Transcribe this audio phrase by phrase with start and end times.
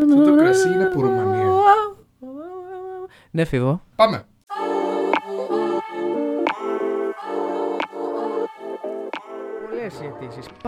[0.00, 1.44] Αυτό το κρασί είναι από Ρουμανία.
[3.30, 3.80] Ναι, φίβο.
[3.96, 4.24] Πάμε.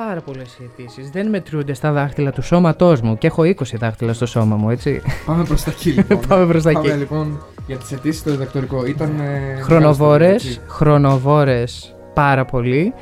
[0.06, 1.10] Πάρα πολλές οι αιτήσει.
[1.12, 3.18] Δεν μετρούνται στα δάχτυλα του σώματός μου.
[3.18, 5.02] Και έχω 20 δάχτυλα στο σώμα μου, έτσι.
[5.26, 6.20] Πάμε προς τα εκεί λοιπόν.
[6.28, 6.80] Πάμε προς τα εκεί.
[6.80, 8.86] Πάμε λοιπόν για τις αιτήσεις στο διδακτορικό.
[8.86, 9.20] Ήταν...
[9.20, 12.92] ε, Χρονοβόρες, μεγάλη ιστορία, χρονοβόρες πάρα πολύ.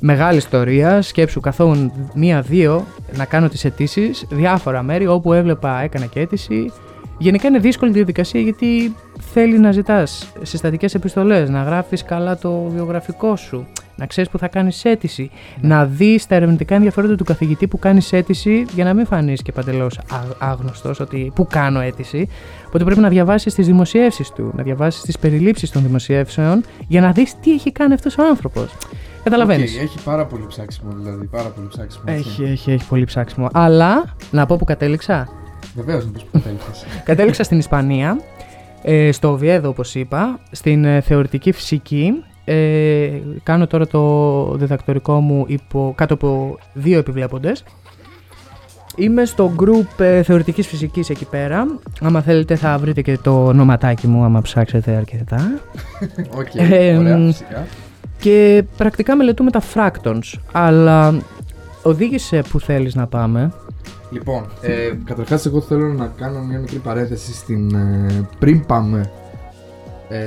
[0.00, 1.02] Μεγάλη ιστορία.
[1.02, 4.26] Σκέψου καθόμουν μία-δύο να κάνω τις αιτήσεις.
[4.30, 6.72] Διάφορα μέρη όπου έβλεπα έκανα και αίτηση.
[7.18, 8.94] Γενικά είναι δύσκολη διαδικασία γιατί
[9.32, 14.48] θέλεις να ζητάς συστατικές επιστολές, να γράφεις καλά το βιογραφικό σου, να ξέρεις που θα
[14.48, 19.06] κάνεις αίτηση, να δεις τα ερευνητικά ενδιαφέροντα του καθηγητή που κάνει αίτηση για να μην
[19.06, 20.00] φανείς και παντελώς
[20.38, 22.28] άγνωστος ότι που κάνω αίτηση.
[22.66, 27.12] Οπότε πρέπει να διαβάσεις τις δημοσιεύσεις του, να διαβάσεις τις περιλήψεις των δημοσιεύσεων για να
[27.12, 28.76] δεις τι έχει κάνει αυτός ο άνθρωπος.
[29.22, 29.74] Καταλαβαίνεις.
[29.74, 31.26] Οκ, έχει πάρα πολύ ψάξιμο δηλαδή.
[31.26, 32.04] Πάρα πολύ ψάξιμο.
[32.06, 33.48] Έχει, έχει, έχει πολύ ψάξιμο.
[33.52, 35.28] Αλλά να πω που κατέληξα.
[35.74, 36.84] Βεβαίως να πεις που κατέληξες.
[37.04, 38.20] Κατέληξα στην Ισπανία,
[38.82, 42.24] ε, στο Οβιέδο όπως είπα, στην ε, θεωρητική φυσική.
[42.48, 43.08] Ε,
[43.42, 47.64] κάνω τώρα το διδακτορικό μου υπό, κάτω από δύο επιβλέποντες.
[48.96, 51.66] Είμαι στο group ε, θεωρητικής φυσικής εκεί πέρα.
[52.00, 55.60] Άμα θέλετε θα βρείτε και το ονοματάκι μου άμα ψάξετε αρκετά.
[56.40, 57.66] Οκ, Ε, ωραία, μ, φυσικά.
[58.18, 60.38] Και πρακτικά μελετούμε τα fractons.
[60.52, 61.20] Αλλά
[61.82, 63.52] οδήγησε που θέλεις να πάμε.
[64.10, 69.25] Λοιπόν, ε, καταρχάς εγώ θέλω να κάνω μια μικρή παρέθεση στην, ε, πριν πάμε ε,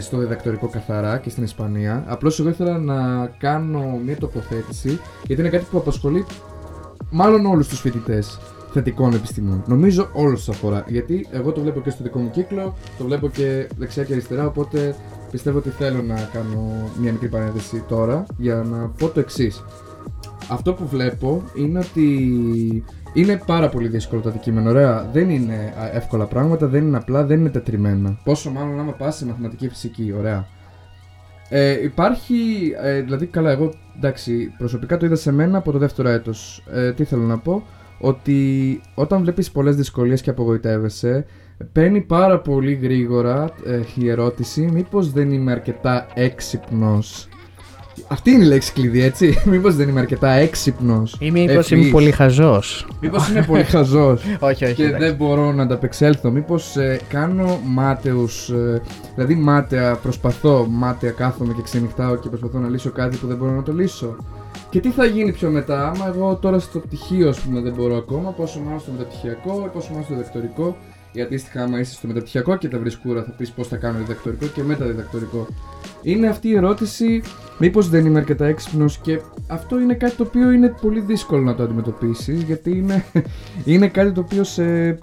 [0.02, 2.04] στο διδακτορικό καθαρά και στην Ισπανία.
[2.08, 6.26] Απλώς εγώ ήθελα να κάνω μια τοποθέτηση γιατί είναι κάτι που απασχολεί
[7.10, 8.40] μάλλον όλους τους φοιτητές
[8.72, 9.64] θετικών επιστημών.
[9.68, 10.84] Νομίζω όλους τους αφορά.
[10.88, 14.46] Γιατί εγώ το βλέπω και στο δικό μου κύκλο, το βλέπω και δεξιά και αριστερά,
[14.46, 14.96] οπότε
[15.32, 19.64] πιστεύω ότι θέλω να κάνω μια μικρή παρένθεση τώρα για να πω το εξής.
[20.50, 22.84] Αυτό που βλέπω είναι ότι
[23.14, 24.70] είναι πάρα πολύ δύσκολο το αντικείμενο.
[24.70, 28.20] Ωραία, δεν είναι α, εύκολα πράγματα, δεν είναι απλά, δεν είναι τετριμένα.
[28.24, 30.48] Πόσο μάλλον άμα πας σε μαθηματική φυσική, ωραία.
[31.50, 32.36] Ε, υπάρχει,
[32.84, 36.94] ε, δηλαδή καλά εγώ εντάξει προσωπικά το είδα σε μένα από το δεύτερο έτος ε,
[36.94, 37.64] Τι θέλω να πω
[38.00, 41.26] Ότι όταν βλέπεις πολλές δυσκολίες και απογοητεύεσαι
[41.72, 47.29] Παίρνει πάρα πολύ γρήγορα ε, η ερώτηση Μήπως δεν είμαι αρκετά έξυπνος
[48.08, 51.82] Αυτή είναι η λέξη κλειδί έτσι Μήπως δεν είμαι αρκετά έξυπνος Ή μήπως ευφυής.
[51.82, 52.88] είμαι πολύ χαζός.
[53.02, 54.74] Μήπως είμαι πολύ χαζός όχι, όχι.
[54.74, 55.06] και εντάξει.
[55.06, 56.32] δεν μπορώ να ανταπεξέλθω.
[56.32, 56.76] Μήπως
[57.08, 58.82] κάνω μάταιους, ε,
[59.16, 63.52] δηλαδή μάταια προσπαθώ, μάταια κάθομαι και ξενυχτάω και προσπαθώ να λύσω κάτι που δεν μπορώ
[63.52, 64.16] να το λύσω.
[64.70, 67.96] Και τι θα γίνει πιο μετά, άμα εγώ τώρα στο πτυχίο, ας πούμε, δεν μπορώ
[67.96, 70.78] ακόμα, πόσο μάλλον στο μεταπτυχιακό, πόσο μάλλον στο διδακτορικό.
[71.12, 73.98] Ή αντίστοιχα, άμα είσαι στο μεταπτυχιακό και τα βρεις κούρα, θα πεις πώς θα κάνω
[73.98, 75.48] διδακτορικό και μεταδιδακτορικό.
[76.02, 77.22] Είναι αυτή η ερώτηση,
[77.58, 81.56] μήπως δεν είμαι αρκετά έξυπνος και αυτό είναι κάτι το οποίο είναι πολύ δύσκολο να
[81.56, 83.04] το αντιμετωπίσει, γιατί είναι,
[83.66, 84.98] είναι κάτι το οποίο σε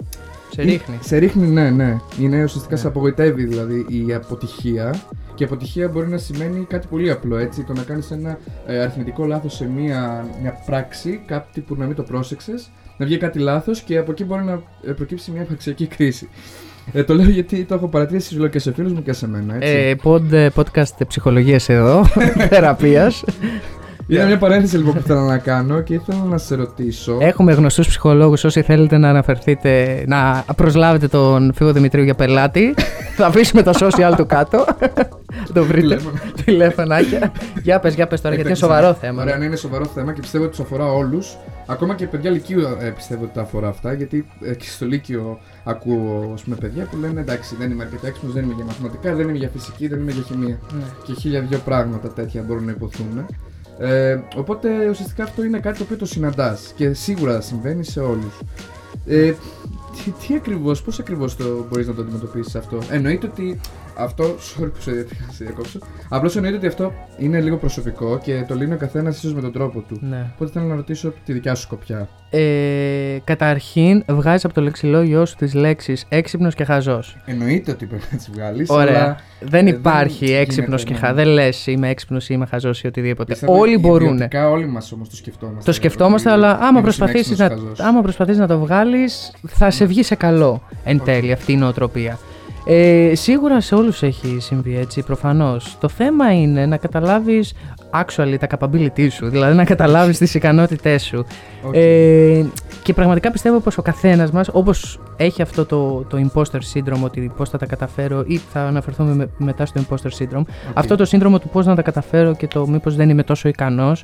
[0.51, 0.97] Σε ρίχνει.
[1.01, 1.97] σε ρίχνει, ναι, ναι.
[2.19, 2.81] Είναι ουσιαστικά Ναι.
[2.81, 5.01] σε απογοητεύει δηλαδή η αποτυχία.
[5.35, 7.63] Και αποτυχία μπορεί να σημαίνει κάτι πολύ απλό, έτσι.
[7.63, 11.95] Το να κάνεις ένα ε, αριθμητικό λάθος σε μία, μια πράξη, κάτι που να μην
[11.95, 15.87] το πρόσεξες, να βγει κάτι λάθος και από εκεί μπορεί να ε, προκύψει μια υπαρξιακή
[15.87, 16.29] κρίση.
[16.93, 19.55] Ε, το λέω γιατί το έχω παρατηρήσει λέω και σε φίλους μου και σε μένα,
[19.55, 19.73] έτσι.
[19.73, 22.03] Ε, pod, podcast ψυχολογίας εδώ,
[22.49, 23.23] θεραπείας.
[24.07, 27.17] Είναι μια παρένθεση λοιπόν που θέλω να κάνω και ήθελα να σε ρωτήσω.
[27.21, 32.73] Έχουμε γνωστούς ψυχολόγους όσοι θέλετε να αναφερθείτε, να προσλάβετε τον Φίβο Δημητρίου για πελάτη.
[33.15, 34.65] Θα αφήσουμε τα social του κάτω.
[35.53, 35.79] το βρείτε.
[35.81, 36.19] Τηλέφωνο.
[36.45, 37.31] Τηλέφωνάκια.
[37.63, 38.75] για πες, για πες τώρα, γιατί είναι Έπαιξε.
[38.75, 39.21] σοβαρό θέμα.
[39.21, 41.37] Ωραία, ναι, είναι σοβαρό θέμα και πιστεύω ότι τους αφορά όλους.
[41.69, 43.93] Ακόμα και παιδιά Λυκείου ε, πιστεύω ότι τα αφορά αυτά.
[43.93, 48.07] Γιατί ε, και στο Λύκειο ακούω ας πούμε, παιδιά που λένε εντάξει, δεν είμαι αρκετά
[48.07, 50.59] έξυπνο, δεν είμαι για μαθηματικά, δεν είμαι για φυσική, δεν είμαι για χημεία.
[50.71, 50.83] Ναι.
[51.05, 53.25] Και χίλια δυο πράγματα τέτοια μπορούν να υποθούν.
[53.79, 58.39] Ε, οπότε ουσιαστικά αυτό είναι κάτι το οποίο το συναντάς και σίγουρα συμβαίνει σε όλους.
[59.05, 59.33] Ε,
[60.03, 63.59] τι, τι ακριβώς, πώς ακριβώς το μπορείς να το αντιμετωπίσεις αυτό; Εννοείται ότι
[63.97, 64.23] αυτό.
[64.25, 64.91] Sorry που σε
[65.31, 65.79] σε διακόψω.
[66.09, 69.51] Απλώς εννοείται ότι αυτό είναι λίγο προσωπικό και το λύνει ο καθένας ίσως με τον
[69.51, 69.97] τρόπο του.
[70.01, 70.25] Ναι.
[70.35, 72.07] Οπότε θέλω να ρωτήσω τη δικιά σου σκοπιά.
[72.29, 77.17] Ε, καταρχήν, βγάζεις από το λεξιλόγιο σου τις λέξεις έξυπνος και χαζός.
[77.25, 78.69] Εννοείται ότι πρέπει να τις βγάλεις.
[78.69, 79.03] Ωραία.
[79.03, 81.13] Αλλά δεν ε, υπάρχει δεν έξυπνος γίνεται και να- χαζό.
[81.23, 83.31] Δεν λες είμαι έξυπνος ή είμαι χαζός ή οτιδήποτε.
[83.31, 84.13] πιστεύω Όλοι μπορούν.
[84.13, 85.63] ιδιωτικά Όλοι μας όμως το σκεφτόμαστε.
[85.63, 87.79] Το σκεφτόμαστε, ότι αλλά άμα είμαι προσπαθήσεις συνέξυπνος να, χαζός.
[87.79, 91.05] άμα προσπαθείς να το βγάλεις, θα σε βγει σε καλό εν Οκ.
[91.05, 92.19] τέλει αυτή η νοοτροπία.
[92.69, 95.77] Ε, σίγουρα σε όλους έχει συμβεί έτσι, προφανώς.
[95.79, 97.53] Το θέμα είναι να καταλάβεις
[97.93, 101.25] actually τα capabilities σου, δηλαδή να καταλάβεις τις ικανότητές σου.
[101.63, 101.75] Οκ.
[101.75, 102.45] Ε,
[102.83, 107.31] και πραγματικά πιστεύω πως ο καθένας μας, όπως έχει αυτό το, το imposter syndrome, ότι
[107.37, 110.47] πώς θα τα καταφέρω ή θα αναφερθούμε με- μετά στο imposter syndrome, Οκ.
[110.73, 114.03] αυτό το σύνδρομο του πώς να τα καταφέρω και το μήπως δεν είμαι τόσο ικανός,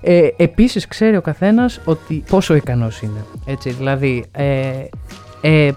[0.00, 3.24] ε, επίσης ξέρει ο καθένας ότι πόσο ικανός είναι.
[3.46, 4.70] Έτσι, δηλαδή, ε,
[5.40, 5.70] ε,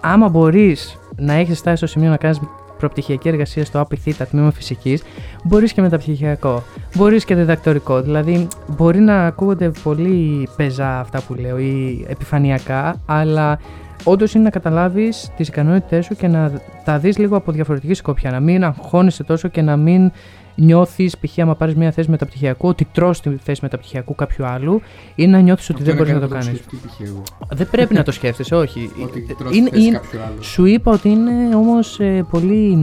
[0.00, 2.40] άμα μπορείς να έχεις φτάσει στο σημείο να κάνεις
[2.78, 5.02] προπτυχιακή εργασία στο ΑΠΘ, τμήμα φυσικής,
[5.44, 6.62] μπορείς και μεταπτυχιακό,
[6.94, 8.02] μπορείς και διδακτορικό.
[8.02, 13.58] Δηλαδή, μπορεί να ακούγονται πολύ πεζά αυτά που λέω ή επιφανειακά, αλλά
[14.04, 16.52] όντως είναι να καταλάβεις τις ικανότητές σου και να
[16.84, 18.30] τα δεις λίγο από διαφορετική σκοπιά.
[18.30, 20.12] Να μην αγχώνεσαι τόσο και να μην
[20.60, 21.38] νιώθεις, π.χ.
[21.38, 24.80] άμα πάρεις μια θέση μεταπτυχιακού, ότι τρώ τη θέση μεταπτυχιακού κάποιου άλλου
[25.14, 26.60] ή να νιώθεις ότι Αυτό δεν είναι μπορείς να κάτι το που κάνεις.
[26.60, 27.08] έχω σκεφτεί π.χ.
[27.08, 27.22] εγώ.
[27.54, 28.90] Δεν πρέπει να το σκέφτεσαι, όχι.
[29.04, 30.44] Ότι τρως Είναι- τη θέση είναι- κάποιου άλλου.
[30.44, 32.00] σου είπα ότι είναι όμως
[32.30, 32.78] πολύ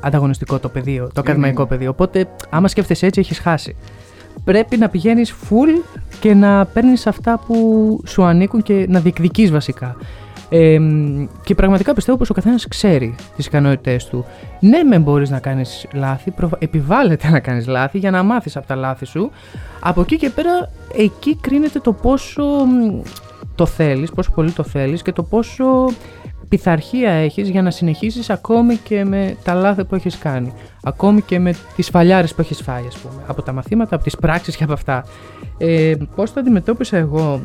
[0.00, 1.70] ανταγωνιστικό το πεδίο, το ακαδημαϊκό είναι.
[1.70, 1.90] πεδίο.
[1.90, 3.76] Οπότε, άμα σκέφτεσαι έτσι, έχεις χάσει.
[4.44, 5.84] Πρέπει να πηγαίνεις full
[6.20, 7.56] και να παίρνεις αυτά που
[8.06, 9.96] σου ανήκουν και να διεκδικείς βασικά.
[10.52, 14.24] Ε, μ, και πραγματικά πιστεύω πως ο καθένας ξέρει τις ικανότητές του.
[14.60, 18.66] Ναι, με μπορείς να κάνεις λάθη, προφα- επιβάλλεται να κάνεις λάθη για να μάθεις από
[18.66, 19.30] τα λάθη σου.
[19.80, 23.00] Από εκεί και πέρα, εκεί κρίνεται το πόσο μ,
[23.54, 25.64] το θέλεις, πόσο πολύ το θέλεις και το πόσο
[26.48, 30.52] πειθαρχία έχεις για να συνεχίσεις ακόμη και με τα λάθη που έχεις κάνει.
[30.82, 33.22] Ακόμη και με τις φάλιαρες που έχεις φάει, ας πούμε.
[33.26, 35.04] Από τα μαθήματα, από τις πράξεις και από αυτά.
[35.58, 37.40] Ε, πώς το αντιμετώπισα εγώ;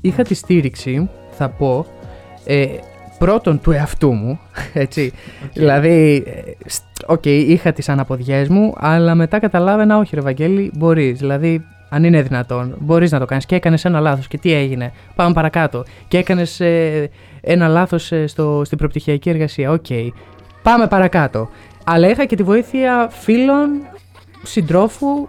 [0.00, 1.86] Είχα τη στήριξη, θα πω,
[2.46, 2.66] ε,
[3.18, 4.38] πρώτον του εαυτού μου,
[4.72, 5.12] έτσι.
[5.52, 11.18] Δηλαδή, ε, σ- οκ, είχα τις αναποδιές μου, αλλά μετά καταλάβαινα, όχι ρε Βαγγέλη, μπορείς.
[11.18, 14.92] Δηλαδή, αν είναι δυνατόν, μπορείς να το κάνεις και έκανες ένα λάθος και τι έγινε,
[15.14, 15.84] πάμε παρακάτω.
[16.08, 17.10] Και έκανες ε,
[17.40, 19.86] ένα λάθος ε, στο, στην προπτυχιακή εργασία, οκ,
[20.62, 21.48] πάμε παρακάτω.
[21.84, 23.68] Αλλά είχα και τη βοήθεια φίλων,
[24.42, 25.28] συντρόφου,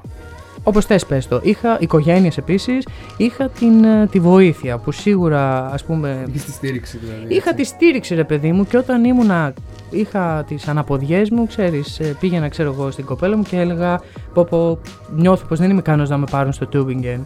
[0.67, 1.39] όπως θες πες το.
[1.43, 2.87] Είχα οικογένειες επίσης,
[3.17, 7.35] είχα την, ε, τη βοήθεια που σίγουρα ας πούμε Είχες τη στήριξη δηλαδή.
[7.35, 7.61] Είχα έτσι.
[7.63, 9.53] τη στήριξη ρε παιδί μου και όταν ήμουνα,
[9.89, 13.99] είχα τις αναποδιές μου, ξέρεις, ε, πήγαινα ξέρω εγώ στην κοπέλα μου και έλεγα
[14.33, 14.79] πω πω
[15.15, 17.19] νιώθω πως δεν είμαι ικανός να με πάρουν στο Tübingen.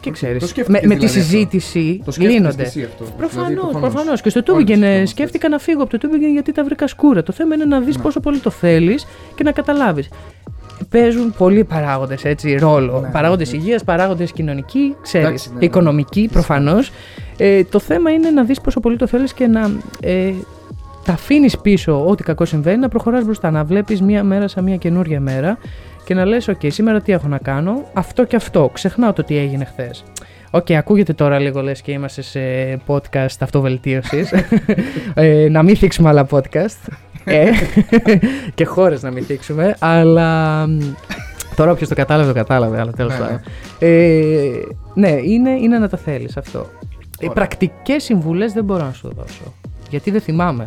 [0.00, 1.20] Και Οκ, ξέρεις, το με, σκέφτηκες με τη δηλαδή αυτό.
[1.20, 2.62] συζήτηση Το σκέφτηκες λύνονται.
[2.62, 3.04] και εσύ αυτό.
[3.16, 4.20] Προφανώς, Δηλαδή, προφανώς.
[4.20, 6.86] Και στο Όλοι Tübingen ε, σκεφτόμαστε σκέφτηκα να φύγω από το Tübingen γιατί τα βρήκα
[6.86, 7.22] σκούρα.
[7.22, 8.02] Το θέμα είναι να δεις Ναι.
[8.02, 10.08] πόσο πολύ το θέλεις και να καταλάβεις.
[11.00, 13.00] Παίζουν πολλοί παράγοντες έτσι ρόλο.
[13.00, 13.58] Ναι, παράγοντες ναι.
[13.58, 15.64] υγείας, παράγοντες κοινωνικοί, ξέρεις, Εντάξει, ναι, ναι.
[15.64, 16.92] οικονομικοί προφανώς.
[17.36, 19.70] Ε, το θέμα είναι να δεις πόσο πολύ το θέλεις και να
[20.00, 20.32] ε,
[21.04, 24.76] τα αφήνεις πίσω ό,τι κακό συμβαίνει, να προχωράς μπροστά, να βλέπεις μία μέρα σαν μία
[24.76, 25.58] καινούρια μέρα
[26.04, 29.36] και να λες, οκ, σήμερα τι έχω να κάνω, αυτό και αυτό, ξεχνάω το τι
[29.36, 30.04] έγινε χθες.
[30.50, 32.40] Οκ, ακούγεται τώρα λίγο λες και είμαστε σε
[32.86, 34.32] podcast αυτοβελτίωσης.
[35.14, 36.92] ε, να μην θίξουμε άλλα podcast.
[37.28, 37.50] Ε,
[38.54, 40.66] και χώρες να μην θίξουμε, αλλά...
[40.66, 40.78] μ,
[41.56, 43.40] Τώρα όποιος το κατάλαβε, το κατάλαβε, αλλά τέλος Ναι, πάντων.
[43.78, 44.50] Ε,
[44.94, 46.58] ναι, είναι, είναι να τα θέλεις αυτό.
[46.58, 46.64] Ε,
[47.20, 47.32] Ωραία.
[47.34, 49.42] πρακτικές συμβουλές δεν μπορώ να σου δώσω.
[49.90, 50.66] Γιατί δεν θυμάμαι.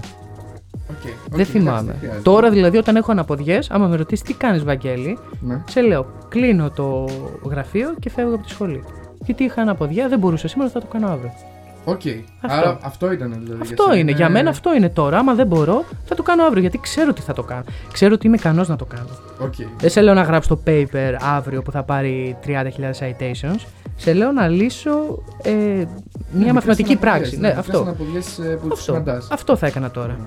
[0.89, 1.95] Οκ, οκ, δεν εντάξει, θυμάμαι.
[1.99, 2.21] χρειάζεται.
[2.23, 5.61] Τώρα δηλαδή όταν έχω αναποδιές, άμα με ρωτήσεις τι κάνεις Βαγγέλη, Ναι.
[5.69, 7.05] σε λέω κλείνω το
[7.49, 8.83] γραφείο και φεύγω από τη σχολή.
[9.25, 11.31] Γιατί είχα αναποδιά, δεν μπορούσα σήμερα, θα το κάνω αύριο.
[11.85, 12.01] Οκ.
[12.41, 12.57] Αυτό.
[12.57, 13.61] Άρα αυτό ήταν δηλαδή.
[13.61, 13.97] Αυτό σένα.
[13.97, 14.11] είναι.
[14.11, 15.17] Για μένα αυτό είναι τώρα.
[15.17, 16.61] Άμα δεν μπορώ, θα το κάνω αύριο.
[16.61, 17.63] Γιατί ξέρω τι θα το κάνω.
[17.91, 19.09] Ξέρω ότι είμαι ικανός να το κάνω.
[19.39, 19.53] Οκ.
[19.79, 22.53] Δεν σε λέω να γράψω το paper αύριο που θα πάρει 30.000
[22.99, 23.59] citations.
[24.01, 25.85] Σε λέω να λύσω ε, μια
[26.45, 27.35] Ναι, μαθηματική μικρές πράξη.
[27.35, 27.81] αναποδιές, Ναι, μικρές αυτό.
[27.81, 28.91] αναποδιές, ε, που τους Αυτό.
[28.93, 29.27] συναντάς.
[29.31, 30.17] αυτό θα έκανα τώρα.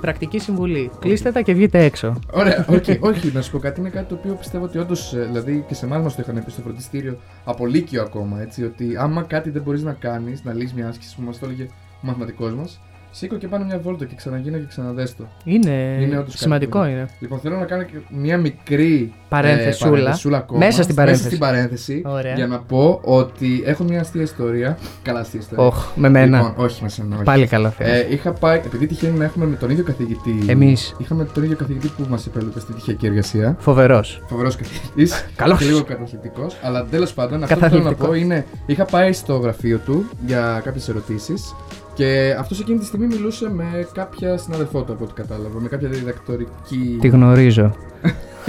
[0.00, 0.90] Πρακτική συμβουλή.
[0.98, 2.18] Κλείστε τα και βγείτε έξω.
[2.32, 2.84] Ωραία, οκ.
[3.00, 3.80] όχι, να σου πω κάτι.
[3.80, 5.14] Είναι κάτι το οποίο πιστεύω ότι όντως.
[5.26, 8.40] Δηλαδή και σε εμάς μας το είχαν πει στο φροντιστήριο από λύκειο ακόμα.
[8.40, 11.46] Έτσι, ότι άμα κάτι δεν μπορείς να κάνεις, να λύσεις μια άσκηση που μας το
[11.46, 15.28] έλεγε ο μαθηματικός μας, σήκω και πάνε μια βόλτα και ξαναγίνω και ξαναδές το.
[15.44, 17.08] Είναι, Είναι όντως κάτι σημαντικό που- είναι.
[17.20, 19.90] Λοιπόν, θέλω να κάνω και μια μικρή Παρένθεσούλα.
[19.90, 21.26] ε, παρένθεσούλα ακόμα, Μέσα στην παρένθεση.
[21.26, 22.34] στην παρένθεση Ωραία.
[22.34, 24.78] για να πω ότι έχω μια αστεία ιστορία.
[25.02, 25.64] Καλά, αστεία ιστορία.
[25.66, 26.38] Οχ, με μένα.
[26.38, 27.14] Λοιπόν, όχι με σένα.
[27.14, 27.24] Όχι.
[27.24, 27.90] Πάλι καλά θέλω.
[27.92, 30.44] Ε, είχα πάει, επειδή τυχαίνει να έχουμε με τον ίδιο καθηγητή.
[30.46, 30.94] Εμείς.
[30.98, 33.56] Είχαμε τον ίδιο καθηγητή που μας επέλεγε στην πτυχιακή εργασία.
[33.58, 34.22] Φοβερός.
[34.26, 35.24] Φοβερός καθηγητής.
[35.36, 35.58] Καλός.
[35.58, 36.56] Και λίγο καταθλιπτικός.
[36.62, 38.08] Αλλά τέλος πάντων, αυτό που θέλω να Καθαθλιπτικός.
[38.08, 38.46] πω είναι.
[38.66, 41.54] Είχα πάει στο γραφείο του για κάποιες ερωτήσεις.
[42.00, 45.60] Και αυτός εκείνη τη στιγμή μιλούσε με κάποια συναδελφό του από ό,τι κατάλαβα.
[45.60, 46.98] Με κάποια διδακτορική.
[47.00, 47.74] Τη γνωρίζω.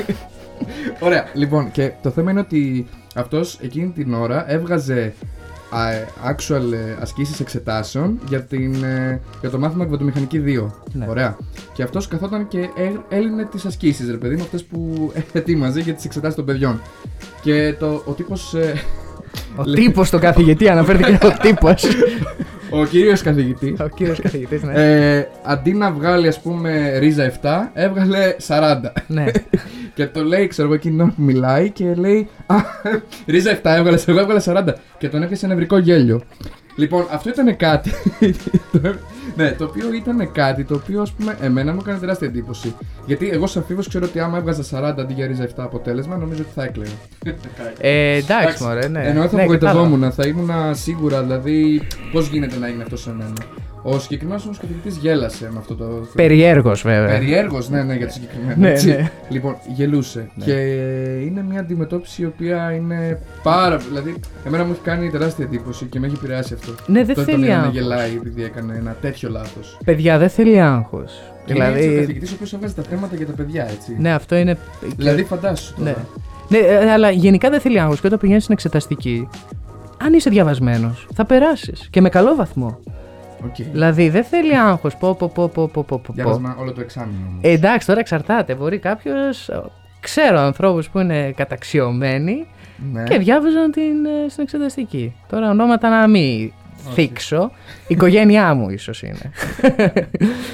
[0.99, 5.13] Ωραία, λοιπόν, και το θέμα είναι ότι αυτός εκείνη την ώρα έβγαζε
[5.69, 5.79] α,
[6.31, 10.71] actual ε, ασκήσεις εξετάσεων για, την, ε, για το μάθημα εκβατομηχανική 2.
[10.93, 11.05] Ναι.
[11.09, 11.37] Ωραία.
[11.73, 15.93] Και αυτός καθόταν και ε, έλυνε τις ασκήσεις, ρε παιδί μου, αυτές που ετοίμαζε για
[15.93, 16.81] τις εξετάσεις των παιδιών.
[17.41, 18.53] Και το, ο τύπος...
[18.53, 18.73] ε,
[19.55, 21.85] Ο Λέει- τύπος του καθηγητή, αναφέρθηκε ο τύπος.
[22.71, 23.79] Ο κύριος καθηγητής.
[23.79, 24.73] Ο κύριος καθηγητής, ναι.
[24.73, 28.91] Ε, αντί να βγάλει, ας πούμε, ρίζα 7, έβγαλε 40.
[29.07, 29.25] ναι.
[29.95, 32.55] και το λέει, ξέρω εγώ, εκείνη που μιλάει και λέει Α,
[33.25, 34.73] ρίζα 7 έβγαλες, εγώ έβγαλε 40.
[34.97, 36.21] Και τον έπιασε νευρικό γέλιο.
[36.75, 37.91] Λοιπόν, αυτό ήταν κάτι.
[39.37, 42.75] ναι, το οποίο ήταν κάτι το οποίο, ας πούμε, εμένα μου έκανε τεράστια εντύπωση.
[43.05, 46.41] Γιατί εγώ σαν φίβο ξέρω ότι άμα έβγαζα 40 αντί για ρίζα 7 αποτέλεσμα, νομίζω
[46.41, 46.91] ότι θα έκλαιγα.
[47.77, 49.03] ε, εντάξει, μωρέ, ναι.
[49.03, 53.33] Ενώ θα ναι, απογοητευόμουν, θα ήμουν σίγουρα, δηλαδή, πώς γίνεται να είναι αυτό σε μένα.
[53.83, 55.85] Ο συγκεκριμένος όμως καθηγητή γέλασε με αυτό το.
[56.15, 57.17] Περιέργως, βέβαια.
[57.17, 58.59] Περιέργως, ναι, ναι, για το συγκεκριμένο.
[58.59, 59.11] ναι, ναι.
[59.29, 60.29] Λοιπόν, γελούσε.
[60.35, 60.45] Ναι.
[60.45, 60.53] Και
[61.25, 63.77] είναι μια αντιμετώπιση η οποία είναι πάρα.
[63.77, 66.71] Δηλαδή, εμένα μου έχει κάνει τεράστια εντύπωση και με έχει επηρεάσει αυτό.
[66.87, 67.65] Ναι, δεν θέλει άγχο.
[67.65, 69.77] να γελάει επειδή έκανε ένα τέτοιο λάθος.
[69.85, 71.21] Παιδιά, δεν θέλει άγχος.
[71.45, 71.83] Δηλαδή...
[71.83, 73.95] Είναι ο καθηγητής ο οποίος έβγαζε τα θέματα για τα παιδιά, έτσι.
[73.99, 74.57] Ναι, αυτό είναι.
[74.97, 75.89] Δηλαδή, φαντάσου τώρα.
[75.89, 75.95] Ναι.
[76.47, 78.01] Ναι, ε, αλλά γενικά δεν θέλει άγχος.
[78.01, 79.27] Και όταν πηγαίνεις στην εξεταστική,
[79.97, 82.79] αν είσαι διαβασμένος, θα περάσεις και με καλό βαθμό.
[83.45, 83.65] Okay.
[83.71, 84.95] Δηλαδή δεν θέλει άγχος.
[84.95, 86.13] Πω, πω, πω, πω, πω, πω.
[86.13, 87.37] Διάβασμα όλο το εξάμεινο.
[87.41, 88.55] Ε, εντάξει, τώρα εξαρτάται.
[88.55, 89.49] Μπορεί κάποιος.
[89.99, 92.47] Ξέρω ανθρώπους που είναι καταξιωμένοι
[92.91, 93.03] ναι.
[93.03, 95.15] και διάβαζαν την, ε, στην εξεταστική.
[95.27, 96.91] Τώρα ονόματα να μην okay.
[96.93, 97.51] θίξω.
[97.81, 99.31] Η οικογένειά μου ίσως είναι.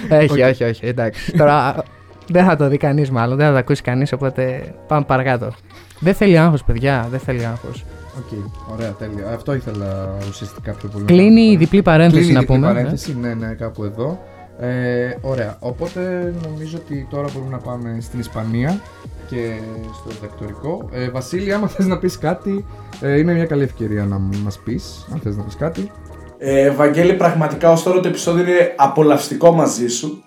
[0.22, 0.86] όχι, όχι, όχι.
[0.86, 1.32] Εντάξει.
[1.32, 1.84] Τώρα
[2.27, 5.51] δεν θα το δει κανείς μάλλον, δεν θα το ακούσει κανείς, οπότε πάμε παρακάτω.
[6.00, 7.08] Δεν θέλει άγχος, παιδιά.
[7.10, 7.86] Δεν θέλει άγχος.
[8.17, 9.29] Οκ, οκέι, ωραία, τέλεια.
[9.29, 11.05] Αυτό ήθελα ουσιαστικά πιο πολύ.
[11.05, 12.67] Κλείνει η διπλή παρένθεση Κλείνει να διπλή πούμε.
[12.67, 13.27] παρένθεση, ναι.
[13.27, 14.19] ναι, ναι, κάπου εδώ.
[14.59, 18.81] Ε, ωραία, οπότε νομίζω ότι τώρα μπορούμε να πάμε στην Ισπανία
[19.29, 19.53] και
[19.93, 20.89] στο διδακτορικό.
[20.91, 22.65] Ε, Βασίλη, άμα θες να πεις κάτι,
[23.01, 25.91] ε, είναι μια καλή ευκαιρία να μας πεις, αν θες να πεις κάτι.
[26.38, 30.24] Ε, Βαγγέλη, πραγματικά ως τώρα το επεισόδιο είναι απολαυστικό μαζί σου.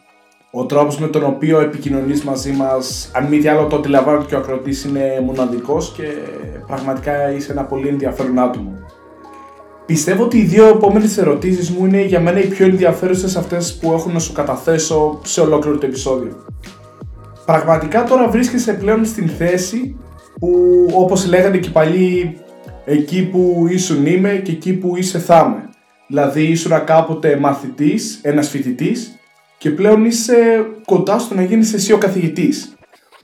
[0.52, 4.35] Ο τρόπος με τον οποίο επικοινωνείς μαζί μας, αν μη τι άλλο το αντιλαμβάνεται και
[4.35, 6.02] ο ακροτής είναι μοναδικός και
[6.66, 8.73] πραγματικά είσαι ένα πολύ ενδιαφέρον άτομο.
[9.87, 13.92] Πιστεύω ότι οι δύο επόμενες ερωτήσεις μου είναι για μένα οι πιο ενδιαφέρουσες αυτές που
[13.92, 16.45] έχουν να σου καταθέσω σε ολόκληρο το επεισόδιο.
[17.47, 19.97] Πραγματικά τώρα βρίσκεσαι πλέον στην θέση
[20.40, 20.50] που
[20.95, 22.38] όπως λέγανε και παλιοί
[22.85, 25.69] εκεί που ήσουν είμαι και εκεί που είσαι θα είμαι.
[26.07, 29.20] Δηλαδή ήσουν κάποτε μαθητής, ένας φοιτητής
[29.61, 30.35] και πλέον είσαι
[30.85, 32.75] κοντά στο να γίνεις εσύ ο καθηγητής.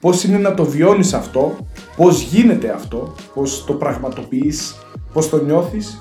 [0.01, 1.57] Πώς είναι να το βιώνεις αυτό,
[1.97, 4.75] πώς γίνεται αυτό, πώς το πραγματοποιείς,
[5.13, 5.97] πώς το νιώθεις.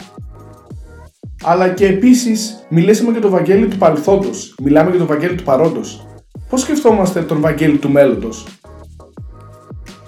[1.44, 6.08] Αλλά και επίσης μιλήσαμε για το Βαγγέλη του παρελθόντος, μιλάμε για το Βαγγέλη του παρόντος.
[6.50, 8.46] Πώς σκεφτόμαστε τον Βαγγέλη του μέλλοντος;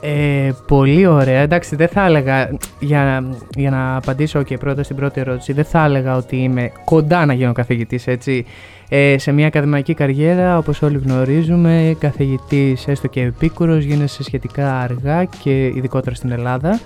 [0.02, 1.40] Ε, πολύ ωραία.
[1.40, 3.24] Εντάξει, δεν θα έλεγα, για,
[3.56, 7.34] για να απαντήσω και πρώτα στην πρώτη ερώτηση, δεν θα έλεγα ότι είμαι κοντά να
[7.34, 8.46] γίνω καθηγητής, έτσι.
[8.90, 15.24] Ε, σε μια ακαδημαϊκή καριέρα, όπως όλοι γνωρίζουμε, καθηγητής έστω και επίκουρος γίνεσαι σχετικά αργά
[15.24, 16.80] και ειδικότερα στην Ελλάδα.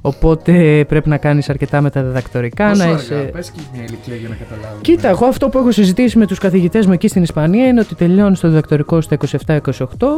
[0.00, 2.68] Οπότε πρέπει να κάνεις αρκετά με τα διδακτορικά.
[2.68, 3.14] Πόσο να αργά, είσαι...
[3.14, 4.80] πες και μια ηλικία για να καταλάβουμε.
[4.80, 7.94] Κοίτα, εγώ αυτό που έχω συζητήσει με τους καθηγητές μου εκεί στην Ισπανία είναι ότι
[7.94, 9.58] τελειώνει το διδακτορικό στα 27-28,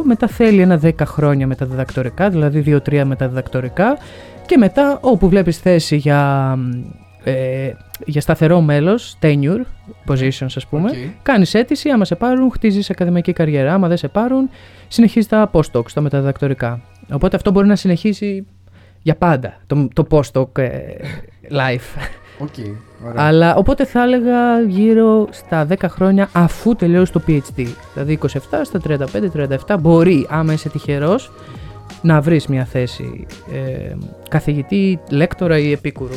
[0.03, 3.97] μετά θέλει ένα 10 χρόνια με τα διδακτορικά, δηλαδή 2-3 με τα διδακτορικά,
[4.45, 6.53] και μετά όπου βλέπεις θέση για,
[7.23, 7.71] ε,
[8.05, 9.61] για σταθερό μέλος, tenure
[10.07, 10.95] positions ας πούμε, Οκ.
[11.21, 13.73] κάνεις αίτηση, άμα σε πάρουν, χτίζεις ακαδημαϊκή καριέρα.
[13.73, 14.49] Άμα δεν σε πάρουν,
[14.87, 16.81] συνεχίζεις τα postdocs, τα μεταδιδακτορικά.
[17.11, 18.45] Οπότε αυτό μπορεί να συνεχίσει
[19.01, 20.79] για πάντα το, το postdoc ε,
[21.51, 22.01] life.
[22.39, 22.53] Οκ,
[23.05, 23.23] ωραία.
[23.23, 27.67] Αλλά οπότε θα έλεγα γύρω στα 10 χρόνια αφού τελειώσει το PhD.
[27.93, 28.27] Δηλαδή 27
[28.61, 28.81] στα
[29.67, 31.31] 35-37 μπορεί, άμα είσαι τυχερός,
[32.01, 33.95] να βρεις μια θέση ε,
[34.29, 36.15] καθηγητή, λέκτορα ή επίκουρου.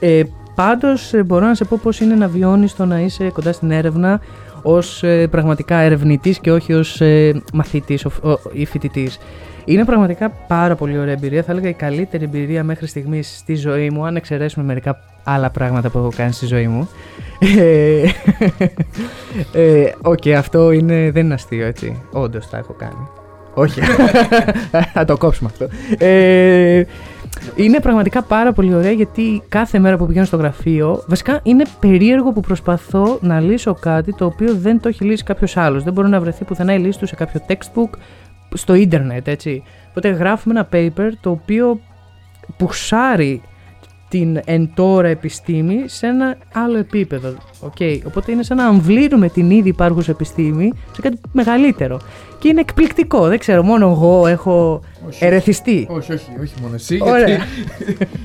[0.00, 0.22] Ε,
[0.56, 3.70] πάντως ε, μπορώ να σε πω πώς είναι να βιώνεις το να είσαι κοντά στην
[3.70, 4.20] έρευνα
[4.62, 9.18] ως ε, πραγματικά ερευνητής και όχι ως ε, μαθητής ο- ο- ή φοιτητής.
[9.64, 11.42] Είναι πραγματικά πάρα πολύ ωραία εμπειρία.
[11.42, 15.88] Θα έλεγα η καλύτερη εμπειρία μέχρι στιγμής στη ζωή μου, αν εξαιρέσουμε μερικά άλλα πράγματα
[15.90, 16.88] που έχω κάνει στη ζωή μου.
[17.38, 18.02] Ε,
[19.52, 22.02] ε, Οκ, αυτό είναι, δεν είναι αστείο, έτσι.
[22.12, 23.08] Όντως τα έχω κάνει.
[23.54, 23.80] Όχι.
[24.94, 25.68] Θα το κόψουμε αυτό.
[26.04, 26.84] Ε,
[27.56, 32.32] είναι πραγματικά πάρα πολύ ωραία γιατί κάθε μέρα που πηγαίνω στο γραφείο, βασικά είναι περίεργο
[32.32, 35.82] που προσπαθώ να λύσω κάτι το οποίο δεν το έχει λύσει κάποιος άλλος.
[35.82, 37.98] Δεν μπορεί να βρεθεί πουθενά η λύση του σε κάποιο textbook
[38.54, 39.62] στο ίντερνετ, έτσι.
[39.88, 41.80] Οπότε γράφουμε ένα paper το οποίο
[42.56, 43.42] πουσάρει
[44.08, 47.34] την εν τώρα επιστήμη σε ένα άλλο επίπεδο.
[47.60, 47.98] Okay.
[48.06, 52.00] Οπότε είναι σαν να αμβλύνουμε την ήδη υπάρχουσα επιστήμη σε κάτι μεγαλύτερο.
[52.38, 53.26] Και είναι εκπληκτικό.
[53.28, 55.24] Δεν ξέρω, μόνο εγώ έχω Όχι.
[55.24, 55.86] ερεθιστεί.
[55.90, 56.98] Όχι, όχι, όχι μόνο εσύ.
[57.02, 57.26] Ωραία.
[57.26, 57.46] Γιατί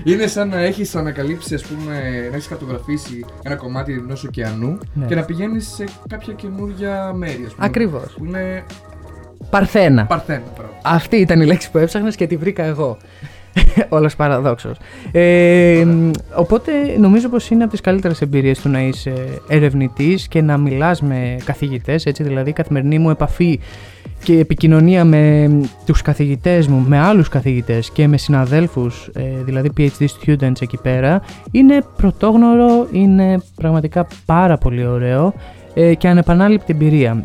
[0.12, 1.94] είναι σαν να έχεις ανακαλύψει, ας πούμε,
[2.30, 5.06] να έχεις χαρτογραφήσει ένα κομμάτι ενός ωκεανού Ναι.
[5.06, 7.66] και να πηγαίνεις σε κάποια καινούργια μέρη, ας πούμε.
[7.66, 8.14] Ακριβώς.
[8.18, 8.64] Που είναι
[9.50, 10.06] Παρθένα.
[10.06, 10.74] παρθένα, πράγμα.
[10.84, 12.98] Αυτή ήταν η λέξη που έψαχνες και τη βρήκα εγώ.
[13.90, 14.78] Όλος παραδόξος.
[15.12, 15.88] Ε,
[16.36, 19.14] οπότε νομίζω πως είναι από τις καλύτερες εμπειρίες του να είσαι
[19.48, 23.60] ερευνητής και να μιλάς με καθηγητές, έτσι δηλαδή η καθημερινή μου επαφή
[24.24, 25.50] και επικοινωνία με
[25.86, 31.22] τους καθηγητές μου, με άλλους καθηγητές και με συναδέλφους, ε, δηλαδή PhD students εκεί πέρα,
[31.52, 35.34] είναι πρωτόγνωρο, είναι πραγματικά πάρα πολύ ωραίο
[35.74, 37.24] ε, και ανεπανάληπτη εμπειρία.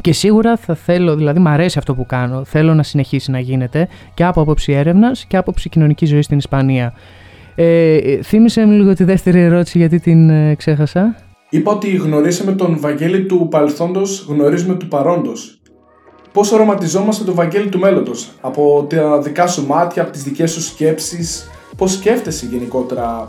[0.00, 3.88] Και σίγουρα θα θέλω, δηλαδή μου αρέσει αυτό που κάνω, θέλω να συνεχίσει να γίνεται
[4.14, 6.94] και από άποψη έρευνας και από άποψη κοινωνικής ζωής στην Ισπανία.
[7.54, 11.16] Ε, θύμισε μου λίγο τη δεύτερη ερώτηση γιατί την ε, ξέχασα.
[11.50, 15.60] Είπα ότι γνωρίσαμε τον Βαγγέλη του παρελθόντος, γνωρίζουμε του παρόντος.
[16.32, 20.62] Πώς οραματιζόμαστε τον Βαγγέλη του μέλλοντος, από τα δικά σου μάτια, από τις δικές σου
[20.62, 23.28] σκέψεις, πώς σκέφτεσαι γενικότερα;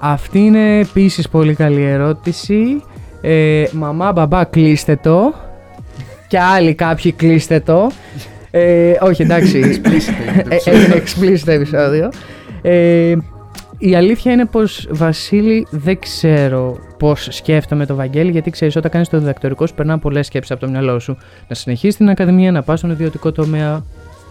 [0.00, 2.82] Αυτή είναι επίσης πολύ καλή ερώτηση.
[3.20, 5.34] Ε, μαμά, μπαμπά, κλείστε το
[6.34, 7.90] και άλλοι κάποιοι κλείστε το.
[8.50, 9.58] Ε, όχι, εντάξει.
[10.64, 12.08] Έγινε explicit επεισόδιο.
[12.62, 13.16] Ε,
[13.78, 19.08] η αλήθεια είναι πως Βασίλη δεν ξέρω πώς σκέφτομαι το Βαγγέλη γιατί ξέρεις όταν κάνεις
[19.08, 21.16] το διδακτορικό σου περνά πολλές σκέψεις από το μυαλό σου.
[21.48, 23.84] Να συνεχίσεις την ακαδημία, να πας στον ιδιωτικό τομέα,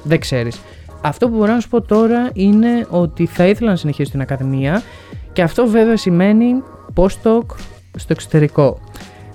[0.04, 0.62] δεν ξέρεις.
[1.02, 4.82] Αυτό που μπορώ να σου πω τώρα είναι ότι θα ήθελα να συνεχίσω την ακαδημία
[5.34, 6.64] και αυτό βέβαια σημαίνει
[6.96, 7.46] postdoc
[7.98, 8.80] στο εξωτερικό.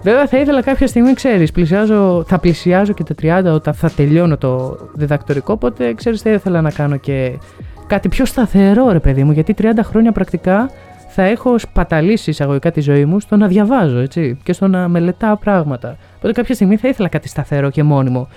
[0.03, 3.15] Βέβαια θα ήθελα κάποια στιγμή, ξέρεις, πλησιάζω, θα πλησιάζω και τα
[3.51, 7.39] 30 όταν θα τελειώνω το διδακτορικό, οπότε ξέρεις θα ήθελα να κάνω και
[7.87, 10.71] κάτι πιο σταθερό ρε παιδί μου, γιατί 30 χρόνια πρακτικά
[11.09, 15.37] θα έχω σπαταλήσει εισαγωγικά τη ζωή μου στο να διαβάζω έτσι, και στο να μελετάω
[15.37, 15.97] πράγματα.
[16.17, 18.29] Οπότε κάποια στιγμή θα ήθελα κάτι σταθερό και μόνιμο.